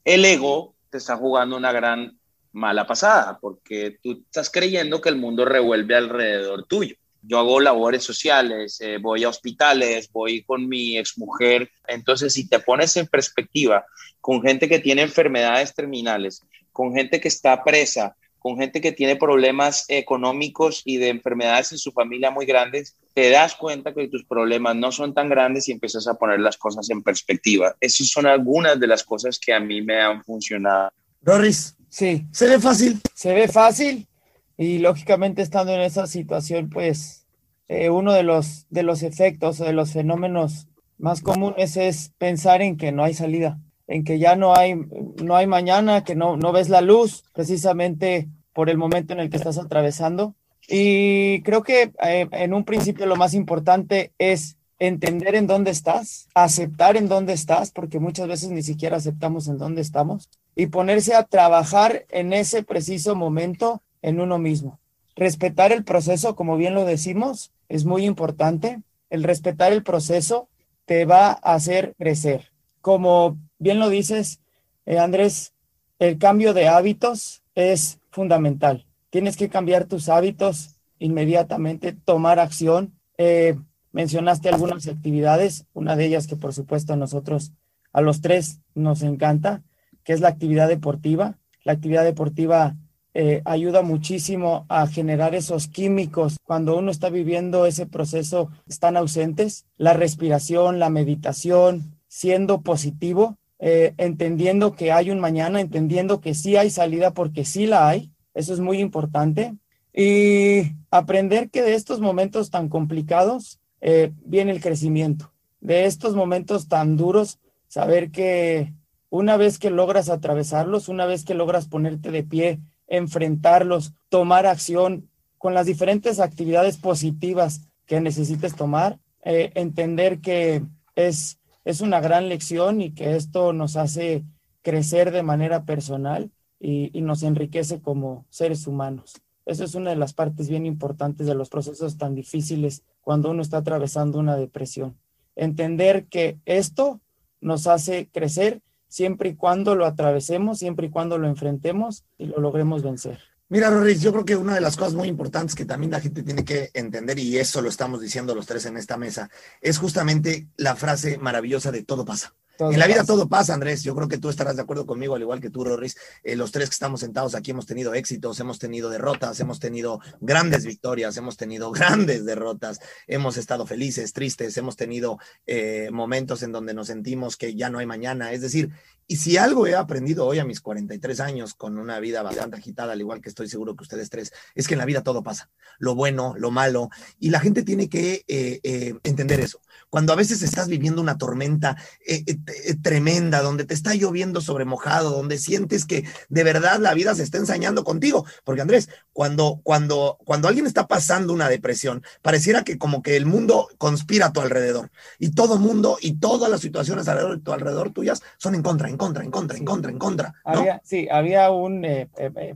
[0.04, 2.18] El ego te está jugando una gran
[2.52, 6.96] mala pasada, porque tú estás creyendo que el mundo revuelve alrededor tuyo.
[7.22, 11.70] Yo hago labores sociales, eh, voy a hospitales, voy con mi exmujer.
[11.86, 13.84] Entonces, si te pones en perspectiva
[14.20, 19.16] con gente que tiene enfermedades terminales, con gente que está presa, con gente que tiene
[19.16, 24.24] problemas económicos y de enfermedades en su familia muy grandes, te das cuenta que tus
[24.24, 27.76] problemas no son tan grandes y empiezas a poner las cosas en perspectiva.
[27.80, 30.90] Esas son algunas de las cosas que a mí me han funcionado.
[31.20, 32.26] Doris, sí.
[32.32, 33.00] ¿Se ve fácil?
[33.14, 34.08] Se ve fácil,
[34.56, 37.26] Y lógicamente estando en esa situación, pues
[37.68, 40.66] eh, uno de los, de los efectos o de los fenómenos
[40.98, 43.58] más comunes es pensar en que no hay salida,
[43.90, 44.76] en que ya no hay,
[45.20, 49.30] no hay mañana, que no, no ves la luz precisamente por el momento en el
[49.30, 50.36] que estás atravesando.
[50.68, 56.28] Y creo que eh, en un principio lo más importante es entender en dónde estás,
[56.36, 61.16] aceptar en dónde estás, porque muchas veces ni siquiera aceptamos en dónde estamos, y ponerse
[61.16, 64.78] a trabajar en ese preciso momento en uno mismo.
[65.16, 68.82] Respetar el proceso, como bien lo decimos, es muy importante.
[69.10, 70.48] El respetar el proceso
[70.84, 72.52] te va a hacer crecer.
[72.80, 74.40] Como bien lo dices,
[74.86, 75.52] eh, Andrés,
[76.00, 78.86] el cambio de hábitos es fundamental.
[79.10, 82.94] Tienes que cambiar tus hábitos inmediatamente, tomar acción.
[83.18, 83.56] Eh,
[83.92, 87.52] mencionaste algunas actividades, una de ellas que por supuesto a nosotros,
[87.92, 89.62] a los tres, nos encanta,
[90.02, 91.38] que es la actividad deportiva.
[91.62, 92.76] La actividad deportiva
[93.12, 99.66] eh, ayuda muchísimo a generar esos químicos cuando uno está viviendo ese proceso, están ausentes.
[99.76, 106.56] La respiración, la meditación, siendo positivo, eh, entendiendo que hay un mañana, entendiendo que sí
[106.56, 108.10] hay salida porque sí la hay.
[108.34, 109.54] Eso es muy importante.
[109.94, 115.32] Y aprender que de estos momentos tan complicados eh, viene el crecimiento.
[115.60, 118.72] De estos momentos tan duros, saber que
[119.10, 125.08] una vez que logras atravesarlos, una vez que logras ponerte de pie enfrentarlos, tomar acción
[125.38, 130.62] con las diferentes actividades positivas que necesites tomar, eh, entender que
[130.96, 134.24] es, es una gran lección y que esto nos hace
[134.62, 139.20] crecer de manera personal y, nos enriquece como seres humanos.
[139.46, 143.42] Eso es una de las partes bien importantes de los procesos tan difíciles cuando uno
[143.42, 144.96] está atravesando una depresión.
[145.34, 147.00] Entender que esto
[147.40, 152.40] nos hace crecer siempre y cuando lo atravesemos, siempre y cuando lo enfrentemos y lo
[152.40, 153.29] logremos vencer.
[153.50, 156.22] Mira, Roris, yo creo que una de las cosas muy importantes que también la gente
[156.22, 159.28] tiene que entender, y eso lo estamos diciendo los tres en esta mesa,
[159.60, 162.32] es justamente la frase maravillosa de todo pasa
[162.68, 163.82] en la vida todo pasa, Andrés.
[163.82, 165.96] Yo creo que tú estarás de acuerdo conmigo, al igual que tú, Rorris.
[166.22, 170.00] Eh, los tres que estamos sentados aquí hemos tenido éxitos, hemos tenido derrotas, hemos tenido
[170.20, 176.52] grandes victorias, hemos tenido grandes derrotas, hemos estado felices, tristes, hemos tenido eh, momentos en
[176.52, 178.32] donde nos sentimos que ya no hay mañana.
[178.32, 178.70] Es decir,
[179.10, 182.92] y si algo he aprendido hoy a mis 43 años con una vida bastante agitada,
[182.92, 185.50] al igual que estoy seguro que ustedes tres, es que en la vida todo pasa,
[185.80, 189.60] lo bueno, lo malo, y la gente tiene que eh, entender eso.
[189.90, 194.40] Cuando a veces estás viviendo una tormenta eh, eh, eh, tremenda, donde te está lloviendo
[194.40, 198.24] sobre mojado, donde sientes que de verdad la vida se está ensañando contigo.
[198.44, 203.26] Porque Andrés, cuando, cuando, cuando alguien está pasando una depresión, pareciera que como que el
[203.26, 204.90] mundo conspira a tu alrededor.
[205.18, 208.88] Y todo mundo y todas las situaciones alrededor de tu alrededor tuyas son en contra,
[209.00, 210.34] contra, en contra, en contra, en contra.
[210.82, 211.86] sí, había un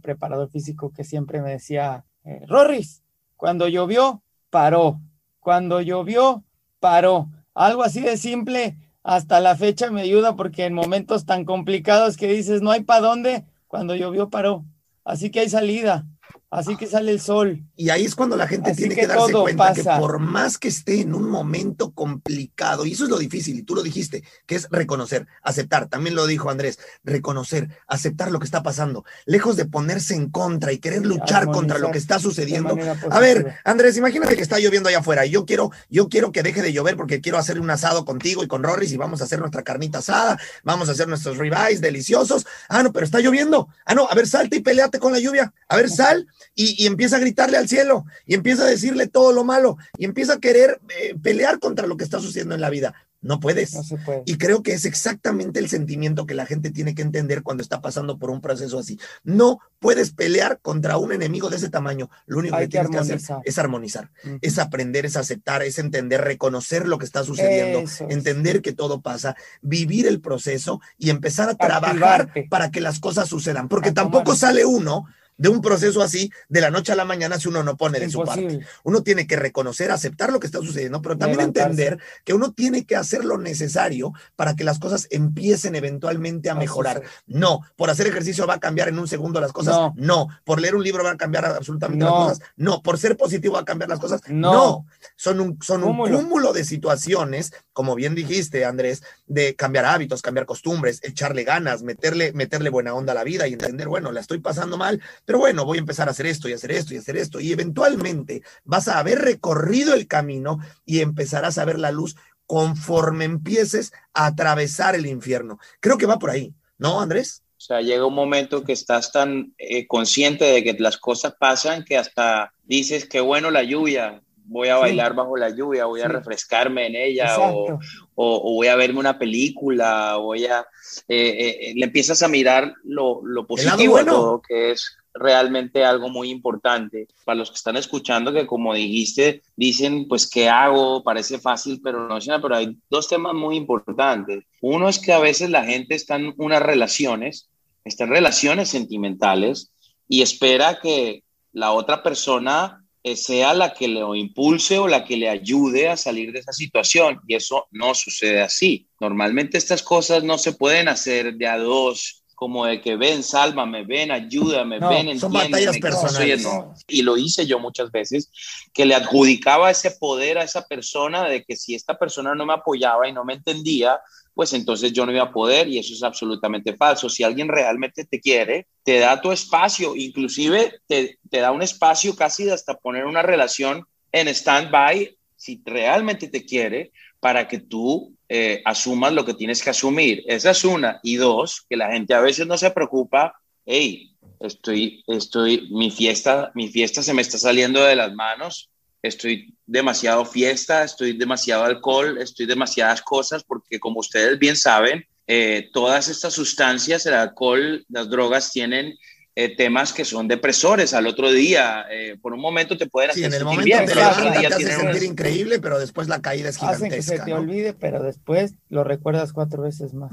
[0.03, 2.05] preparador físico que siempre me decía,
[2.47, 3.03] Rorris,
[3.37, 5.01] cuando llovió, paró.
[5.41, 6.45] Cuando llovió,
[6.81, 7.29] paró.
[7.55, 12.27] Algo así de simple hasta la fecha me ayuda porque en momentos tan complicados que
[12.27, 14.65] dices no hay para dónde, cuando llovió paró.
[15.05, 16.07] Así que hay salida.
[16.55, 17.65] Así que sale el sol.
[17.77, 21.01] Y ahí es cuando la gente tiene que, darse cuenta que por más que esté
[21.01, 24.69] en un momento complicado, y eso es lo difícil, y tú lo dijiste, que es
[24.71, 30.15] reconocer, aceptar, también lo dijo Andrés, reconocer, aceptar lo que está pasando, lejos de ponerse
[30.15, 32.77] en contra y querer luchar contra lo que está sucediendo.
[33.11, 36.45] A ver, Andrés, imagínate que está lloviendo allá afuera y yo quiero, yo quiero que
[36.45, 39.25] deje de llover porque quiero hacer un asado contigo y con Rorris y vamos a
[39.25, 42.47] hacer nuestra carnita asada, vamos a hacer nuestros ribeyes deliciosos.
[42.69, 43.69] Ah, no, pero está lloviendo.
[43.85, 45.53] Ah, no, a ver, salte y peleate con la lluvia.
[45.69, 49.45] A ver, sal y, empieza a gritarle al cielo y empieza a decirle todo lo
[49.45, 52.95] malo y empieza a querer eh, pelear contra lo que está sucediendo en la vida.
[53.25, 53.73] No puedes.
[53.73, 54.23] No se puede.
[54.27, 57.81] Y creo que es exactamente el sentimiento que la gente tiene que entender cuando está
[57.81, 59.01] pasando por un proceso así.
[59.25, 62.11] No puedes pelear contra un enemigo de ese tamaño.
[62.27, 64.11] Lo único que, tienes que hacer es armonizar,
[64.43, 69.37] es aprender, es aceptar, es entender, reconocer lo que está sucediendo, entender que todo pasa,
[69.63, 73.69] vivir el proceso y empezar a trabajar para que las cosas sucedan.
[73.69, 77.49] Porque tampoco sale uno de un proceso así de la noche a la mañana si
[77.49, 78.61] uno no pone de su parte.
[78.85, 82.85] Uno tiene que reconocer, aceptar lo que está sucediendo, pero también entender que uno tiene
[82.85, 87.03] que hacer lo necesario para que las cosas empiecen eventualmente a mejorar.
[87.27, 89.93] No, por hacer ejercicio va a cambiar en un segundo las cosas.
[89.97, 92.41] No, por leer un libro va a cambiar absolutamente las cosas.
[92.57, 94.21] No, por ser positivo va a cambiar las cosas.
[94.29, 100.23] No, son un, son un cúmulo de situaciones, como bien dijiste, Andrés, de cambiar hábitos,
[100.23, 104.21] cambiar costumbres, echarle ganas, meterle, meterle buena onda a la vida y entender, bueno, la
[104.21, 106.99] estoy pasando mal, pero bueno, voy a empezar a hacer esto y hacer esto y
[106.99, 107.41] hacer esto.
[107.41, 113.25] Y eventualmente vas a haber recorrido el camino y empezarás a ver la luz conforme
[113.25, 115.59] empieces a atravesar el infierno.
[115.81, 117.45] Creo que va por ahí, ¿no, Andrés?
[117.65, 121.97] sea, llega un momento que estás tan eh, consciente de que las cosas pasan que
[121.97, 126.87] hasta dices que bueno la lluvia, voy a bailar bajo la lluvia, voy a refrescarme
[126.87, 127.79] en ella o,
[128.15, 130.67] o, voy a verme una película, voy a...
[131.09, 136.31] Eh, le empiezas a mirar lo, lo positivo de todo, que es realmente algo muy
[136.31, 137.07] importante.
[137.25, 142.09] Para los que están escuchando que como dijiste dicen pues qué hago parece fácil pero
[142.09, 144.45] no pero hay dos temas muy importantes.
[144.61, 147.49] Uno es que a veces la gente está en unas relaciones
[147.85, 149.71] está en relaciones sentimentales
[150.09, 151.23] y espera que
[151.53, 152.84] la otra persona eh,
[153.15, 157.21] sea la que le impulse o la que le ayude a salir de esa situación.
[157.29, 158.89] Y eso no sucede así.
[158.99, 163.85] Normalmente estas cosas no se pueden hacer de a dos como de que ven, sálvame,
[163.85, 166.47] ven, ayúdame, ven, Son batallas personales.
[166.89, 168.31] Y lo hice yo muchas veces,
[168.73, 172.55] que le adjudicaba ese poder a esa persona de que si esta persona no me
[172.55, 174.01] apoyaba y no me entendía,
[174.35, 177.09] pues entonces yo no iba a poder y eso es absolutamente falso.
[177.09, 182.17] Si alguien realmente te quiere, te da tu espacio, inclusive te, te da un espacio
[182.17, 188.63] casi hasta poner una relación en stand-by, si realmente te quiere, para que tú eh,
[188.65, 190.23] asumas lo que tienes que asumir.
[190.27, 191.01] Esa es una.
[191.03, 196.51] Y dos, que la gente a veces no se preocupa, hey, estoy, estoy, mi fiesta,
[196.55, 198.71] mi fiesta se me está saliendo de las manos,
[199.05, 205.69] estoy demasiado fiesta, estoy demasiado alcohol, estoy demasiadas cosas, porque como ustedes bien saben, eh,
[205.73, 208.97] todas estas sustancias, el alcohol, las drogas tienen
[209.37, 211.87] eh, temas que son depresores al otro día.
[211.91, 215.59] Eh, por un momento te pueden hacer en el momento bien, te, hace sentir increíble,
[215.59, 216.87] pero después la caída es gigantesca.
[216.87, 220.13] Hacen que se te olvide, pero después lo recuerdas cuatro veces más.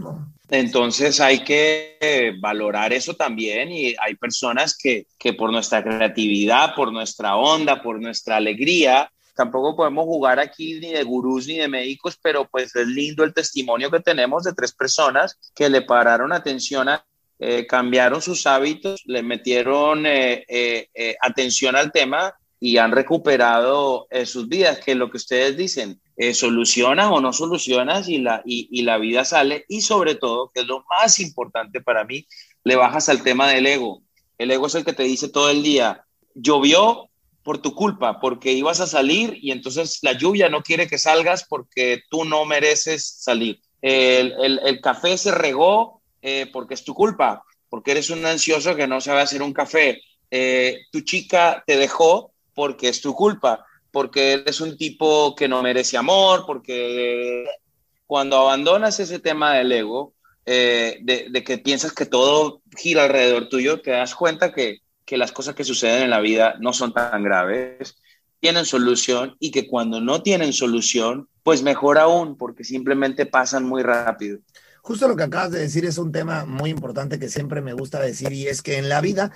[0.49, 6.91] Entonces hay que valorar eso también y hay personas que, que por nuestra creatividad, por
[6.91, 12.17] nuestra onda, por nuestra alegría, tampoco podemos jugar aquí ni de gurús ni de médicos,
[12.21, 16.89] pero pues es lindo el testimonio que tenemos de tres personas que le pararon atención
[16.89, 17.05] a
[17.43, 24.47] eh, cambiaron sus hábitos, le metieron eh, eh, atención al tema y han recuperado sus
[24.47, 25.99] vidas, que lo que ustedes dicen,
[26.33, 30.67] solucionas o no solucionas y la, y, la vida sale y sobre todo, que es
[30.67, 32.27] lo más importante para mí,
[32.63, 34.03] le bajas al tema del ego.
[34.37, 37.09] El ego es el que te dice todo el día, llovió
[37.41, 41.43] por tu culpa, porque ibas a salir y entonces la lluvia no quiere que salgas
[41.49, 43.59] porque tú no mereces salir.
[43.81, 48.87] El, el café se regó eh, porque es tu culpa, porque eres un ansioso que
[48.87, 50.01] no sabe hacer un café.
[50.29, 55.61] Eh, tu chica te dejó porque es tu culpa, porque eres un tipo que no
[55.61, 57.45] merece amor, porque
[58.05, 60.13] cuando abandonas ese tema del ego,
[60.45, 65.31] eh, de, que piensas que todo gira alrededor tuyo, te das cuenta que, que las
[65.31, 67.95] cosas que suceden en la vida no son tan graves,
[68.39, 73.83] tienen solución y que cuando no tienen solución, pues mejor aún, porque simplemente pasan muy
[73.83, 74.39] rápido.
[74.81, 77.99] Justo lo que acabas de decir es un tema muy importante que siempre me gusta
[77.99, 79.31] decir y es que en la vida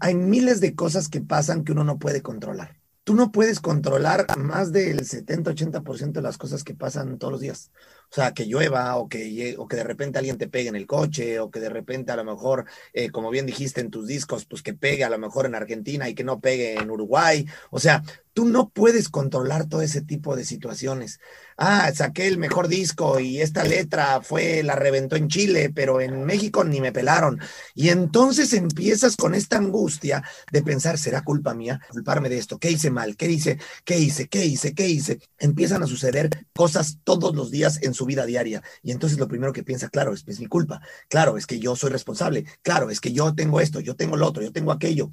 [0.00, 2.78] hay miles de cosas que pasan que uno no puede controlar.
[3.02, 7.72] Tú no puedes controlar más del 70-80% de las cosas que pasan todos los días.
[8.10, 10.86] O sea, que llueva o que, o que de repente alguien te pegue en el
[10.86, 14.46] coche o que de repente a lo mejor, eh, como bien dijiste en tus discos,
[14.46, 17.46] pues que pegue a lo mejor en Argentina y que no pegue en Uruguay.
[17.70, 18.02] O sea,
[18.38, 21.18] tú no puedes controlar todo ese tipo de situaciones.
[21.56, 26.24] Ah, saqué el mejor disco y esta letra fue, la reventó en Chile, pero en
[26.24, 27.40] México ni me pelaron.
[27.74, 31.80] Y entonces empiezas con esta angustia de pensar, ¿será culpa mía?
[31.90, 32.58] Culparme de esto.
[32.58, 33.16] ¿Qué hice mal?
[33.16, 33.58] ¿Qué hice?
[33.84, 34.28] ¿Qué hice?
[34.28, 34.72] ¿Qué hice?
[34.72, 35.18] ¿Qué hice?
[35.38, 38.62] Empiezan a suceder cosas todos los días en su vida diaria.
[38.82, 40.80] Y entonces lo primero que piensa, claro, es, es mi culpa.
[41.08, 42.46] Claro, es que yo soy responsable.
[42.62, 45.10] Claro, es que yo tengo esto, yo tengo lo otro, yo tengo aquello.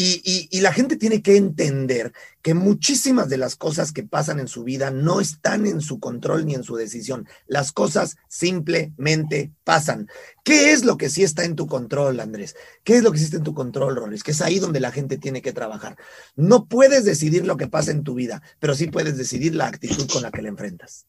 [0.00, 4.62] Y, la gente tiene que entender que muchísimas de las cosas que pasan en su
[4.62, 7.26] vida no están en su control ni en su decisión.
[7.48, 10.06] Las cosas simplemente pasan.
[10.44, 12.54] ¿Qué es lo que sí está en tu control, Andrés?
[12.84, 14.22] ¿Qué es lo que sí está en tu control, Roles?
[14.22, 15.96] Que es ahí donde la gente tiene que trabajar.
[16.36, 20.08] No puedes decidir lo que pasa en tu vida, pero sí puedes decidir la actitud
[20.08, 21.06] con la que la enfrentas.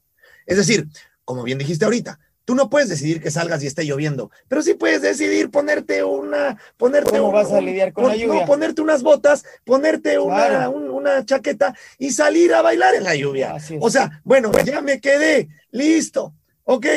[0.48, 0.88] Es decir,
[1.30, 4.74] como bien dijiste ahorita, Tú no puedes decidir que salgas y esté lloviendo, pero sí
[4.74, 8.40] puedes decidir ponerte una, ponerte ¿Cómo vas a lidiar con la lluvia?
[8.40, 13.56] No, ponerte unas botas, ponerte una, una chaqueta y salir a bailar en la lluvia.
[13.80, 16.88] O sea, bueno, ya me quedé, listo, ok,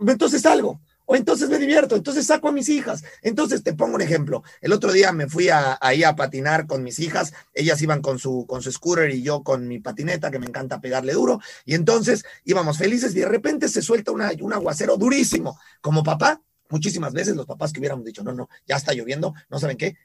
[0.00, 3.02] entonces salgo o entonces me divierto, entonces saco a mis hijas.
[3.22, 4.42] Entonces te pongo un ejemplo.
[4.60, 8.18] El otro día me fui a, ahí a patinar con mis hijas, ellas iban con
[8.18, 11.74] su, con su scooter y yo con mi patineta, que me encanta pegarle duro, y
[11.74, 15.58] entonces íbamos felices y de repente se suelta un aguacero durísimo.
[15.80, 19.58] Como papá, muchísimas veces los papás que hubiéramos dicho, no, no, ya está lloviendo, no
[19.58, 19.96] saben qué,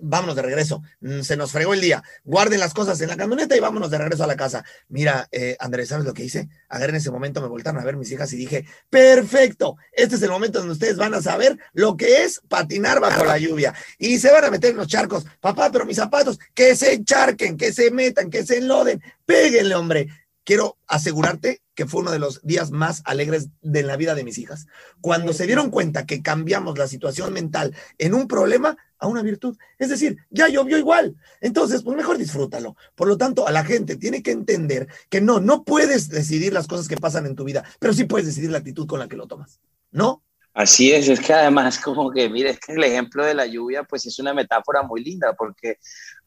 [0.00, 3.56] vámonos de regreso, mm, se nos fregó el día, guarden las cosas en la camioneta
[3.56, 4.64] y vámonos de regreso a la casa.
[4.88, 6.48] Mira, eh, Andrés, ¿sabes lo que hice?
[6.68, 10.22] Ayer en ese momento me voltaron a ver mis hijas y dije, perfecto, este es
[10.22, 14.18] el momento donde ustedes van a saber lo que es patinar bajo la lluvia y
[14.18, 15.24] se van a meter en los charcos.
[15.40, 20.08] Papá, pero mis zapatos, que se encharquen, que se metan, que se enloden, péguenle, hombre
[20.46, 24.38] quiero asegurarte que fue uno de los días más alegres de la vida de mis
[24.38, 24.66] hijas.
[25.02, 29.58] Cuando se dieron cuenta que cambiamos la situación mental en un problema a una virtud.
[29.78, 31.16] Es decir, ya llovió igual.
[31.42, 32.76] Entonces, pues mejor disfrútalo.
[32.94, 36.66] Por lo tanto, a la gente tiene que entender que no, no puedes decidir las
[36.66, 39.16] cosas que pasan en tu vida, pero sí puedes decidir la actitud con la que
[39.16, 39.60] lo tomas.
[39.90, 40.22] ¿No?
[40.54, 43.82] Así es, es que además como que, mire, es que el ejemplo de la lluvia
[43.82, 45.78] pues es una metáfora muy linda porque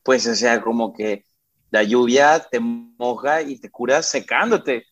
[0.03, 1.24] pues o sea, como que
[1.72, 4.86] la lluvia te moja y te cura secándote.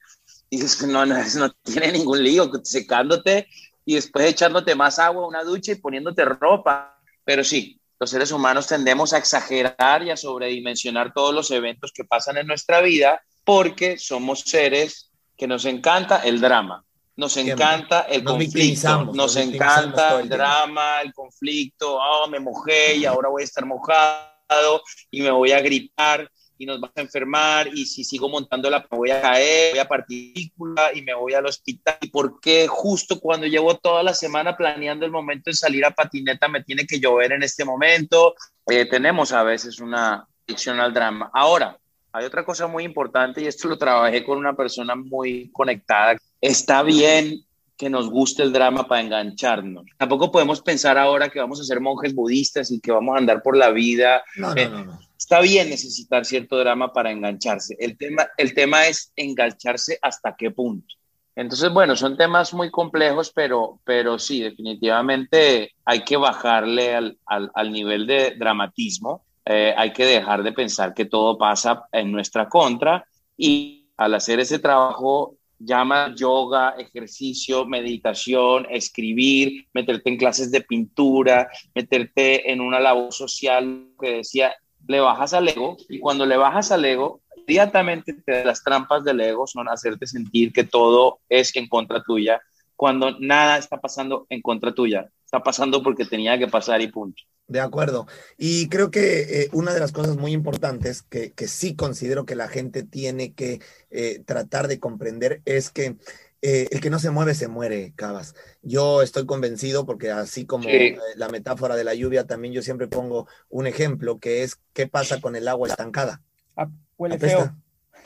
[0.49, 3.47] Y dices, no, no, no tiene ningún lío, secándote
[3.85, 6.99] y después echándote más agua, una ducha y poniéndote ropa.
[7.23, 12.03] Pero sí, los seres humanos tendemos a exagerar y a sobredimensionar todos los eventos que
[12.03, 16.83] pasan en nuestra vida porque somos seres que nos encanta el drama,
[17.15, 23.29] nos encanta el conflicto, nos, encanta el, drama, el conflicto, oh, me mojé y ahora
[23.29, 27.85] voy a estar mojado y me voy a gripar y nos vas a enfermar y
[27.85, 31.97] si sigo montando la voy a caer, voy a partícula y me voy al hospital.
[32.01, 35.91] ¿Y por qué justo cuando llevo toda la semana planeando el momento de salir a
[35.91, 38.35] patineta me tiene que llover en este momento?
[38.67, 41.29] Eh, tenemos a veces una adicción al drama.
[41.33, 41.77] Ahora,
[42.11, 46.17] hay otra cosa muy importante y esto lo trabajé con una persona muy conectada.
[46.41, 47.43] Está bien
[47.77, 49.85] que nos guste el drama para engancharnos.
[49.97, 53.43] Tampoco podemos pensar ahora que vamos a ser monjes budistas y que vamos a andar
[53.43, 54.23] por la vida.
[54.35, 57.75] No, no, no, no está bien necesitar cierto drama para engancharse.
[57.81, 60.95] El tema, el tema es engancharse hasta qué punto.
[61.35, 67.71] Entonces, bueno, son temas muy complejos, pero, pero sí, definitivamente hay que bajarle al, al,
[67.73, 69.25] nivel de dramatismo.
[69.43, 73.05] Eh, hay que dejar de pensar que todo pasa en nuestra contra
[73.35, 81.49] y al hacer ese trabajo llama yoga, ejercicio, meditación, escribir, meterte en clases de pintura,
[81.75, 84.55] meterte en una labor social que decía,
[84.87, 89.47] le bajas al ego y cuando le bajas al ego, inmediatamente las trampas del ego
[89.47, 92.41] son hacerte sentir que todo es en contra tuya,
[92.75, 97.23] cuando nada está pasando en contra tuya, está pasando porque tenía que pasar y punto.
[97.47, 98.07] De acuerdo.
[98.37, 102.49] Y creo que eh, una de las cosas muy importantes que, sí considero que la
[102.49, 105.95] gente tiene que eh, tratar de comprender es que
[106.41, 108.35] eh, el que no se mueve se muere, Cabas.
[108.61, 112.87] Yo estoy convencido porque así como eh, la metáfora de la lluvia, también yo siempre
[112.87, 116.21] pongo un ejemplo que es qué pasa con el agua estancada.
[116.55, 117.55] Ah, huele feo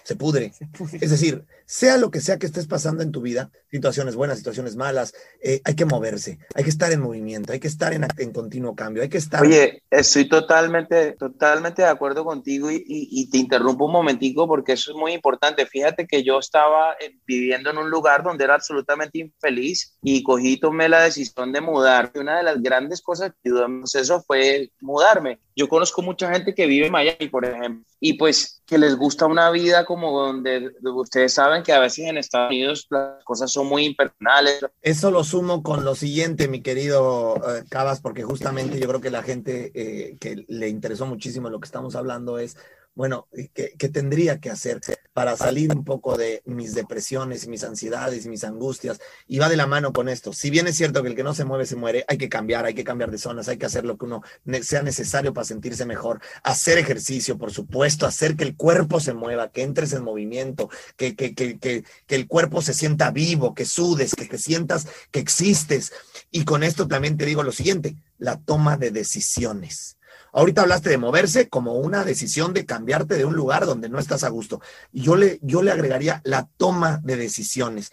[0.03, 0.51] se pudre.
[0.99, 4.75] Es decir, sea lo que sea que estés pasando en tu vida, situaciones buenas, situaciones
[4.75, 8.33] malas, eh, hay que moverse, hay que estar en movimiento, hay que estar en, en,
[8.33, 9.41] continuo cambio, hay que estar...
[9.41, 14.97] Oye, estoy totalmente, totalmente de acuerdo contigo y, te interrumpo un momentico porque eso es
[14.97, 15.65] muy importante.
[15.65, 20.59] Fíjate que yo estaba eh, viviendo en un lugar donde era absolutamente infeliz y cogí,
[20.59, 22.11] tomé la decisión de mudar.
[22.15, 25.39] Una de las grandes cosas que ayudamos eso fue mudarme.
[25.55, 29.25] Yo conozco mucha gente que vive en Miami, por ejemplo, y pues que les gusta
[29.25, 33.67] una vida como donde ustedes saben que a veces en Estados Unidos las cosas son
[33.67, 34.65] muy impersonales.
[34.81, 39.11] Eso lo sumo con lo siguiente, mi querido eh, Cabas, porque justamente yo creo que
[39.11, 42.57] la gente eh, que le interesó muchísimo lo que estamos hablando es
[42.93, 44.81] bueno, ¿qué, tendría que hacer
[45.13, 48.99] para salir un poco de mis depresiones, mis ansiedades, mis angustias?
[49.27, 50.33] Y va de la mano con esto.
[50.33, 52.65] Si bien es cierto que el que no se mueve se muere, hay que cambiar,
[52.65, 54.23] hay que cambiar de zonas, hay que hacer lo que uno
[54.61, 56.21] sea necesario para sentirse mejor.
[56.43, 61.15] Hacer ejercicio, por supuesto, hacer que el cuerpo se mueva, que entres en movimiento, que,
[61.15, 65.19] que, que, que, que el cuerpo se sienta vivo, que sudes, que te sientas que
[65.19, 65.93] existes.
[66.29, 69.97] Y con esto también te digo lo siguiente, la toma de decisiones
[70.34, 74.23] Ahorita hablaste de moverse como una decisión de cambiarte de un lugar donde no estás
[74.23, 74.61] a gusto.
[74.91, 77.91] Yo le, yo le agregaría la toma de decisiones.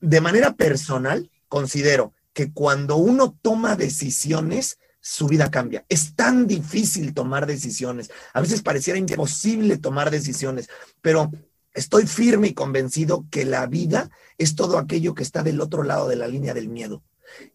[0.00, 5.84] De manera personal, considero que cuando uno toma decisiones, su vida cambia.
[5.88, 8.10] Es tan difícil tomar decisiones.
[8.32, 10.68] A veces pareciera imposible tomar decisiones,
[11.00, 11.30] pero
[11.72, 16.08] estoy firme y convencido que la vida es todo aquello que está del otro lado
[16.08, 17.02] de la línea del miedo.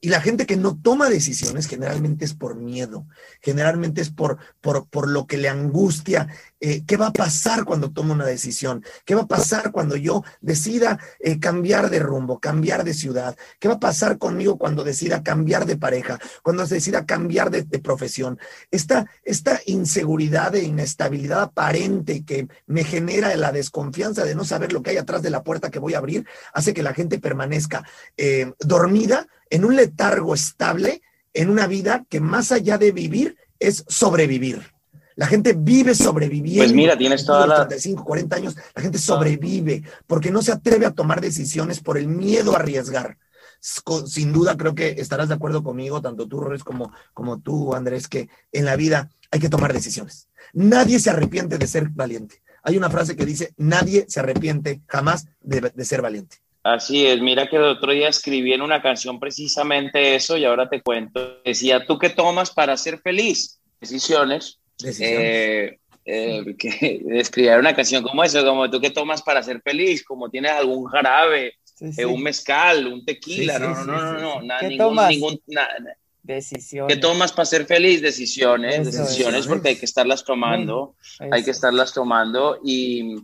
[0.01, 3.07] Y la gente que no toma decisiones generalmente es por miedo,
[3.41, 6.27] generalmente es por, por, por lo que le angustia.
[6.65, 8.85] Eh, ¿Qué va a pasar cuando tome una decisión?
[9.03, 13.35] ¿Qué va a pasar cuando yo decida eh, cambiar de rumbo, cambiar de ciudad?
[13.59, 17.79] ¿Qué va a pasar conmigo cuando decida cambiar de pareja, cuando decida cambiar de, de
[17.79, 18.39] profesión?
[18.71, 24.81] Esta, esta inseguridad e inestabilidad aparente que me genera la desconfianza de no saber lo
[24.81, 27.85] que hay atrás de la puerta que voy a abrir hace que la gente permanezca
[28.15, 31.01] eh, dormida en un letargo estable,
[31.33, 34.73] en una vida que más allá de vivir, es sobrevivir.
[35.15, 36.63] La gente vive sobreviviendo.
[36.63, 37.55] Pues mira, tienes toda la...
[37.67, 42.07] 35, 40 años, la gente sobrevive porque no se atreve a tomar decisiones por el
[42.07, 43.17] miedo a arriesgar.
[43.59, 48.07] Sin duda creo que estarás de acuerdo conmigo, tanto tú, Roles, como, como tú, Andrés,
[48.07, 50.27] que en la vida hay que tomar decisiones.
[50.51, 52.41] Nadie se arrepiente de ser valiente.
[52.63, 56.37] Hay una frase que dice, nadie se arrepiente jamás de, de ser valiente.
[56.63, 60.69] Así es, mira que el otro día escribí en una canción precisamente eso y ahora
[60.69, 61.41] te cuento.
[61.43, 63.59] Decía, ¿tú qué tomas para ser feliz?
[63.81, 64.59] Decisiones.
[64.83, 70.03] Eh, eh, que escribir una canción como eso, como tú qué tomas para ser feliz,
[70.03, 71.55] como tienes algún jarabe,
[71.97, 75.09] eh, un mezcal, un tequila, no, no, no, no, no, ¿Qué ningún, tomas?
[75.09, 75.41] ningún
[76.23, 76.93] decisiones.
[76.95, 78.01] ¿Qué tomas para ser feliz?
[78.01, 80.95] Decisiones, decisiones, porque hay que estarlas tomando,
[81.31, 83.15] hay que estarlas tomando y,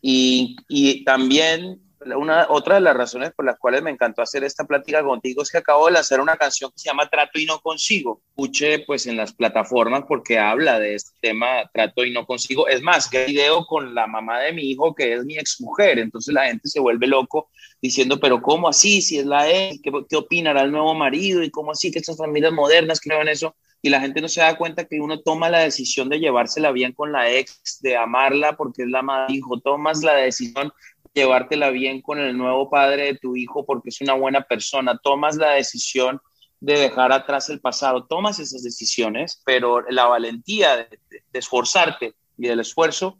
[0.00, 1.80] y, y también
[2.16, 5.50] una, otra de las razones por las cuales me encantó hacer esta plática contigo es
[5.50, 8.20] que acabo de lanzar una canción que se llama Trato y no consigo.
[8.30, 12.68] Escuche pues en las plataformas porque habla de este tema Trato y no consigo.
[12.68, 15.98] Es más, que video con la mamá de mi hijo que es mi exmujer.
[15.98, 17.48] Entonces la gente se vuelve loco
[17.80, 19.00] diciendo, pero ¿cómo así?
[19.00, 21.42] Si es la ex, ¿qué, qué opinará el nuevo marido?
[21.42, 23.56] ¿Y cómo así que estas familias modernas creen en eso?
[23.82, 26.92] y la gente no se da cuenta que uno toma la decisión de llevársela bien
[26.92, 30.72] con la ex, de amarla porque es la madre hijo, tomas la decisión
[31.16, 35.36] llevártela bien con el nuevo padre de tu hijo porque es una buena persona, tomas
[35.36, 36.20] la decisión
[36.60, 41.00] de dejar atrás el pasado, tomas esas decisiones, pero la valentía de,
[41.32, 43.18] esforzarte y del esfuerzo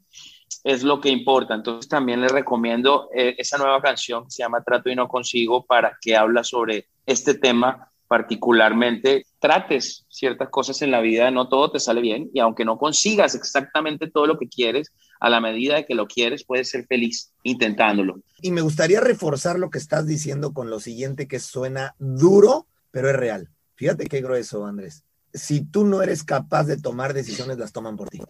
[0.62, 1.54] es lo que importa.
[1.54, 5.64] Entonces también les recomiendo eh, esa nueva canción que se llama Trato y no consigo
[5.64, 11.72] para que habla sobre este tema particularmente trates ciertas cosas en la vida, no todo
[11.72, 15.76] te sale bien y aunque no consigas exactamente todo lo que quieres, a la medida
[15.76, 18.20] de que lo quieres, puedes ser feliz intentándolo.
[18.40, 23.10] Y me gustaría reforzar lo que estás diciendo con lo siguiente que suena duro, pero
[23.10, 23.50] es real.
[23.74, 25.04] Fíjate qué grueso, Andrés.
[25.32, 28.20] Si tú no eres capaz de tomar decisiones, las toman por ti.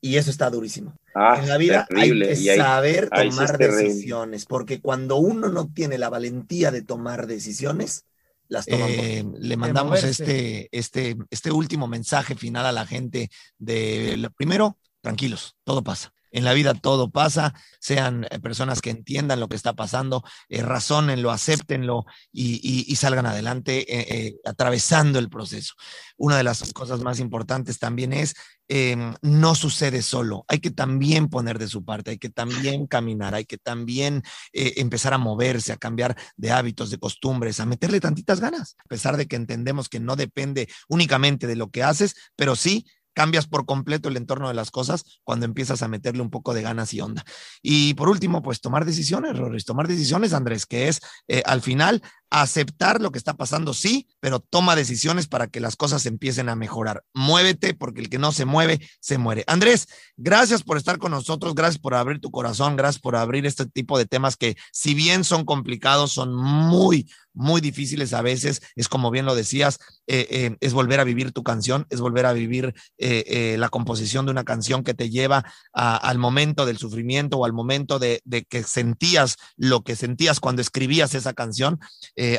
[0.00, 0.94] Y eso está durísimo.
[1.14, 6.10] Ah, en la vida hay que saber tomar decisiones, porque cuando uno no tiene la
[6.10, 8.04] valentía de tomar decisiones,
[8.48, 14.16] las toman eh, le mandamos este, este, este último mensaje final a la gente de
[14.16, 16.12] lo primero, tranquilos, todo pasa.
[16.36, 20.60] En la vida todo pasa, sean eh, personas que entiendan lo que está pasando, eh,
[20.60, 25.72] razónenlo, acéptenlo y, salgan adelante eh, atravesando el proceso.
[26.18, 28.34] Una de las cosas más importantes también es,
[28.68, 33.34] em, no sucede solo, hay que también poner de su parte, hay que también caminar,
[33.34, 34.22] hay que también
[34.52, 39.16] empezar a moverse, a cambiar de hábitos, de costumbres, a meterle tantitas ganas, a pesar
[39.16, 42.84] de que entendemos que no depende únicamente de lo que haces, pero sí
[43.16, 46.60] cambias por completo el entorno de las cosas cuando empiezas a meterle un poco de
[46.60, 47.24] ganas y onda.
[47.62, 52.02] Y por último, pues tomar decisiones, errores, tomar decisiones, Andrés, que es eh, al final
[52.28, 56.56] aceptar lo que está pasando, sí, pero toma decisiones para que las cosas empiecen a
[56.56, 57.04] mejorar.
[57.14, 59.44] Muévete porque el que no se mueve, se muere.
[59.46, 59.88] Andrés,
[60.18, 63.96] gracias por estar con nosotros, gracias por abrir tu corazón, gracias por abrir este tipo
[63.96, 68.62] de temas que si bien son complicados, son muy, muy difíciles a veces.
[68.74, 72.26] Es como bien lo decías, eh, eh, es volver a vivir tu canción, es volver
[72.26, 77.36] a vivir eh, la composición de una canción que te lleva al momento del sufrimiento
[77.36, 81.78] o al momento de, de que sentías lo que sentías cuando escribías esa canción.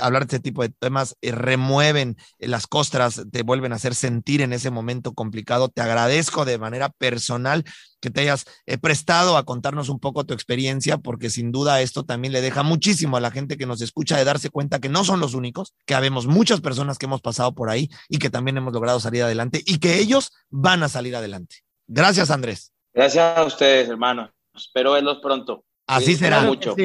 [0.01, 4.53] Hablar de este tipo de temas remueven las costras, te vuelven a hacer sentir en
[4.53, 5.69] ese momento complicado.
[5.69, 7.63] Te agradezco de manera personal
[7.99, 8.45] que te hayas
[8.81, 13.17] prestado a contarnos un poco tu experiencia, porque sin duda esto también le deja muchísimo
[13.17, 15.95] a la gente que nos escucha de darse cuenta que no son los únicos, que
[15.95, 19.61] habemos muchas personas que hemos pasado por ahí y que también hemos logrado salir adelante
[19.65, 21.57] y que ellos van a salir adelante.
[21.87, 22.71] Gracias, Andrés.
[22.93, 24.31] Gracias a ustedes, hermano.
[24.55, 25.63] Espero verlos pronto.
[25.87, 26.41] Así será.
[26.41, 26.75] Mucho.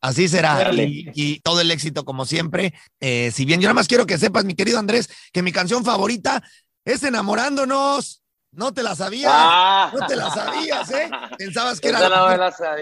[0.00, 0.70] Así será.
[0.74, 2.74] Y, todo el éxito como siempre.
[3.00, 5.84] Eh, si bien yo nada más quiero que sepas, mi querido Andrés, que mi canción
[5.84, 6.42] favorita
[6.84, 8.21] es Enamorándonos.
[8.54, 9.90] No te la sabías, ah.
[9.98, 11.10] no te la sabías, ¿eh?
[11.38, 12.06] Pensabas que era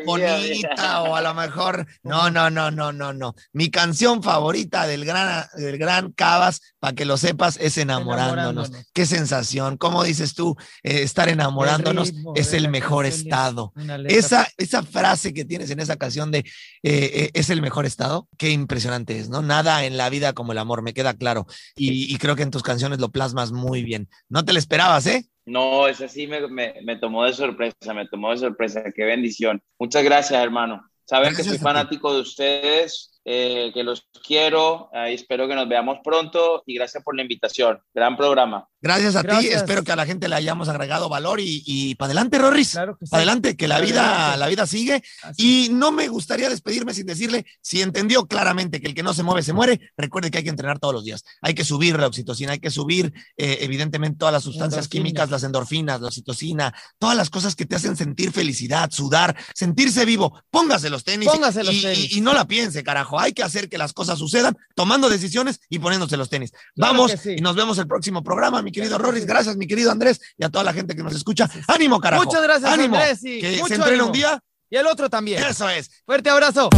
[0.05, 1.87] bonita o a lo mejor.
[2.03, 3.37] No, no, no, no, no, no.
[3.53, 8.73] Mi canción favorita del gran, del gran Cabas, para que lo sepas, es enamorándonos.
[8.93, 9.77] Qué sensación.
[9.77, 10.57] ¿Cómo dices tú?
[10.83, 13.73] Eh, estar enamorándonos es el mejor estado.
[14.09, 16.45] Esa, esa frase que tienes en esa canción de eh,
[16.83, 19.41] eh, es el mejor estado, qué impresionante es, ¿no?
[19.41, 21.47] Nada en la vida como el amor, me queda claro.
[21.77, 24.09] Y, y creo que en tus canciones lo plasmas muy bien.
[24.29, 25.29] No te lo esperabas, ¿eh?
[25.51, 28.85] No, eso sí me, me, tomó de sorpresa, me tomó de sorpresa.
[28.95, 29.61] Qué bendición.
[29.81, 30.81] Muchas gracias, hermano.
[31.05, 34.89] Saben que soy fanático de ustedes, eh, que los quiero.
[34.93, 37.81] Ahí espero que nos veamos pronto y gracias por la invitación.
[37.93, 38.69] Gran programa.
[38.83, 39.49] Gracias a ti.
[39.49, 42.73] Espero que a la gente le hayamos agregado valor y, para adelante, Rorris.
[42.73, 45.03] Claro que Para adelante, que la vida, la vida sigue.
[45.37, 49.23] Y no me gustaría despedirme sin decirle, si entendió claramente que el que no se
[49.23, 51.25] mueve se muere, recuerde que hay que entrenar todos los días.
[51.43, 55.43] Hay que subir la oxitocina, hay que subir, eh, evidentemente, todas las sustancias químicas, las
[55.43, 60.43] endorfinas, la oxitocina, todas las cosas que te hacen sentir felicidad, sudar, sentirse vivo.
[60.51, 61.29] Póngase los tenis.
[61.29, 62.17] Póngase los y, tenis.
[62.17, 63.21] Y, no la piense, carajo.
[63.21, 66.53] Hay que hacer que las cosas sucedan tomando decisiones y poniéndose los tenis.
[66.77, 69.27] Vamos y nos vemos el próximo programa mi querido Roris.
[69.27, 71.51] Gracias, mi querido Andrés, y a toda la gente que nos escucha.
[71.67, 72.25] ¡Ánimo, carajo!
[72.25, 72.97] Muchas gracias, ¡Ánimo!
[72.97, 73.21] Andrés.
[73.21, 74.41] que se entrene un día.
[74.71, 75.43] Y el otro también.
[75.43, 75.91] Eso es.
[76.07, 76.71] Fuerte abrazo.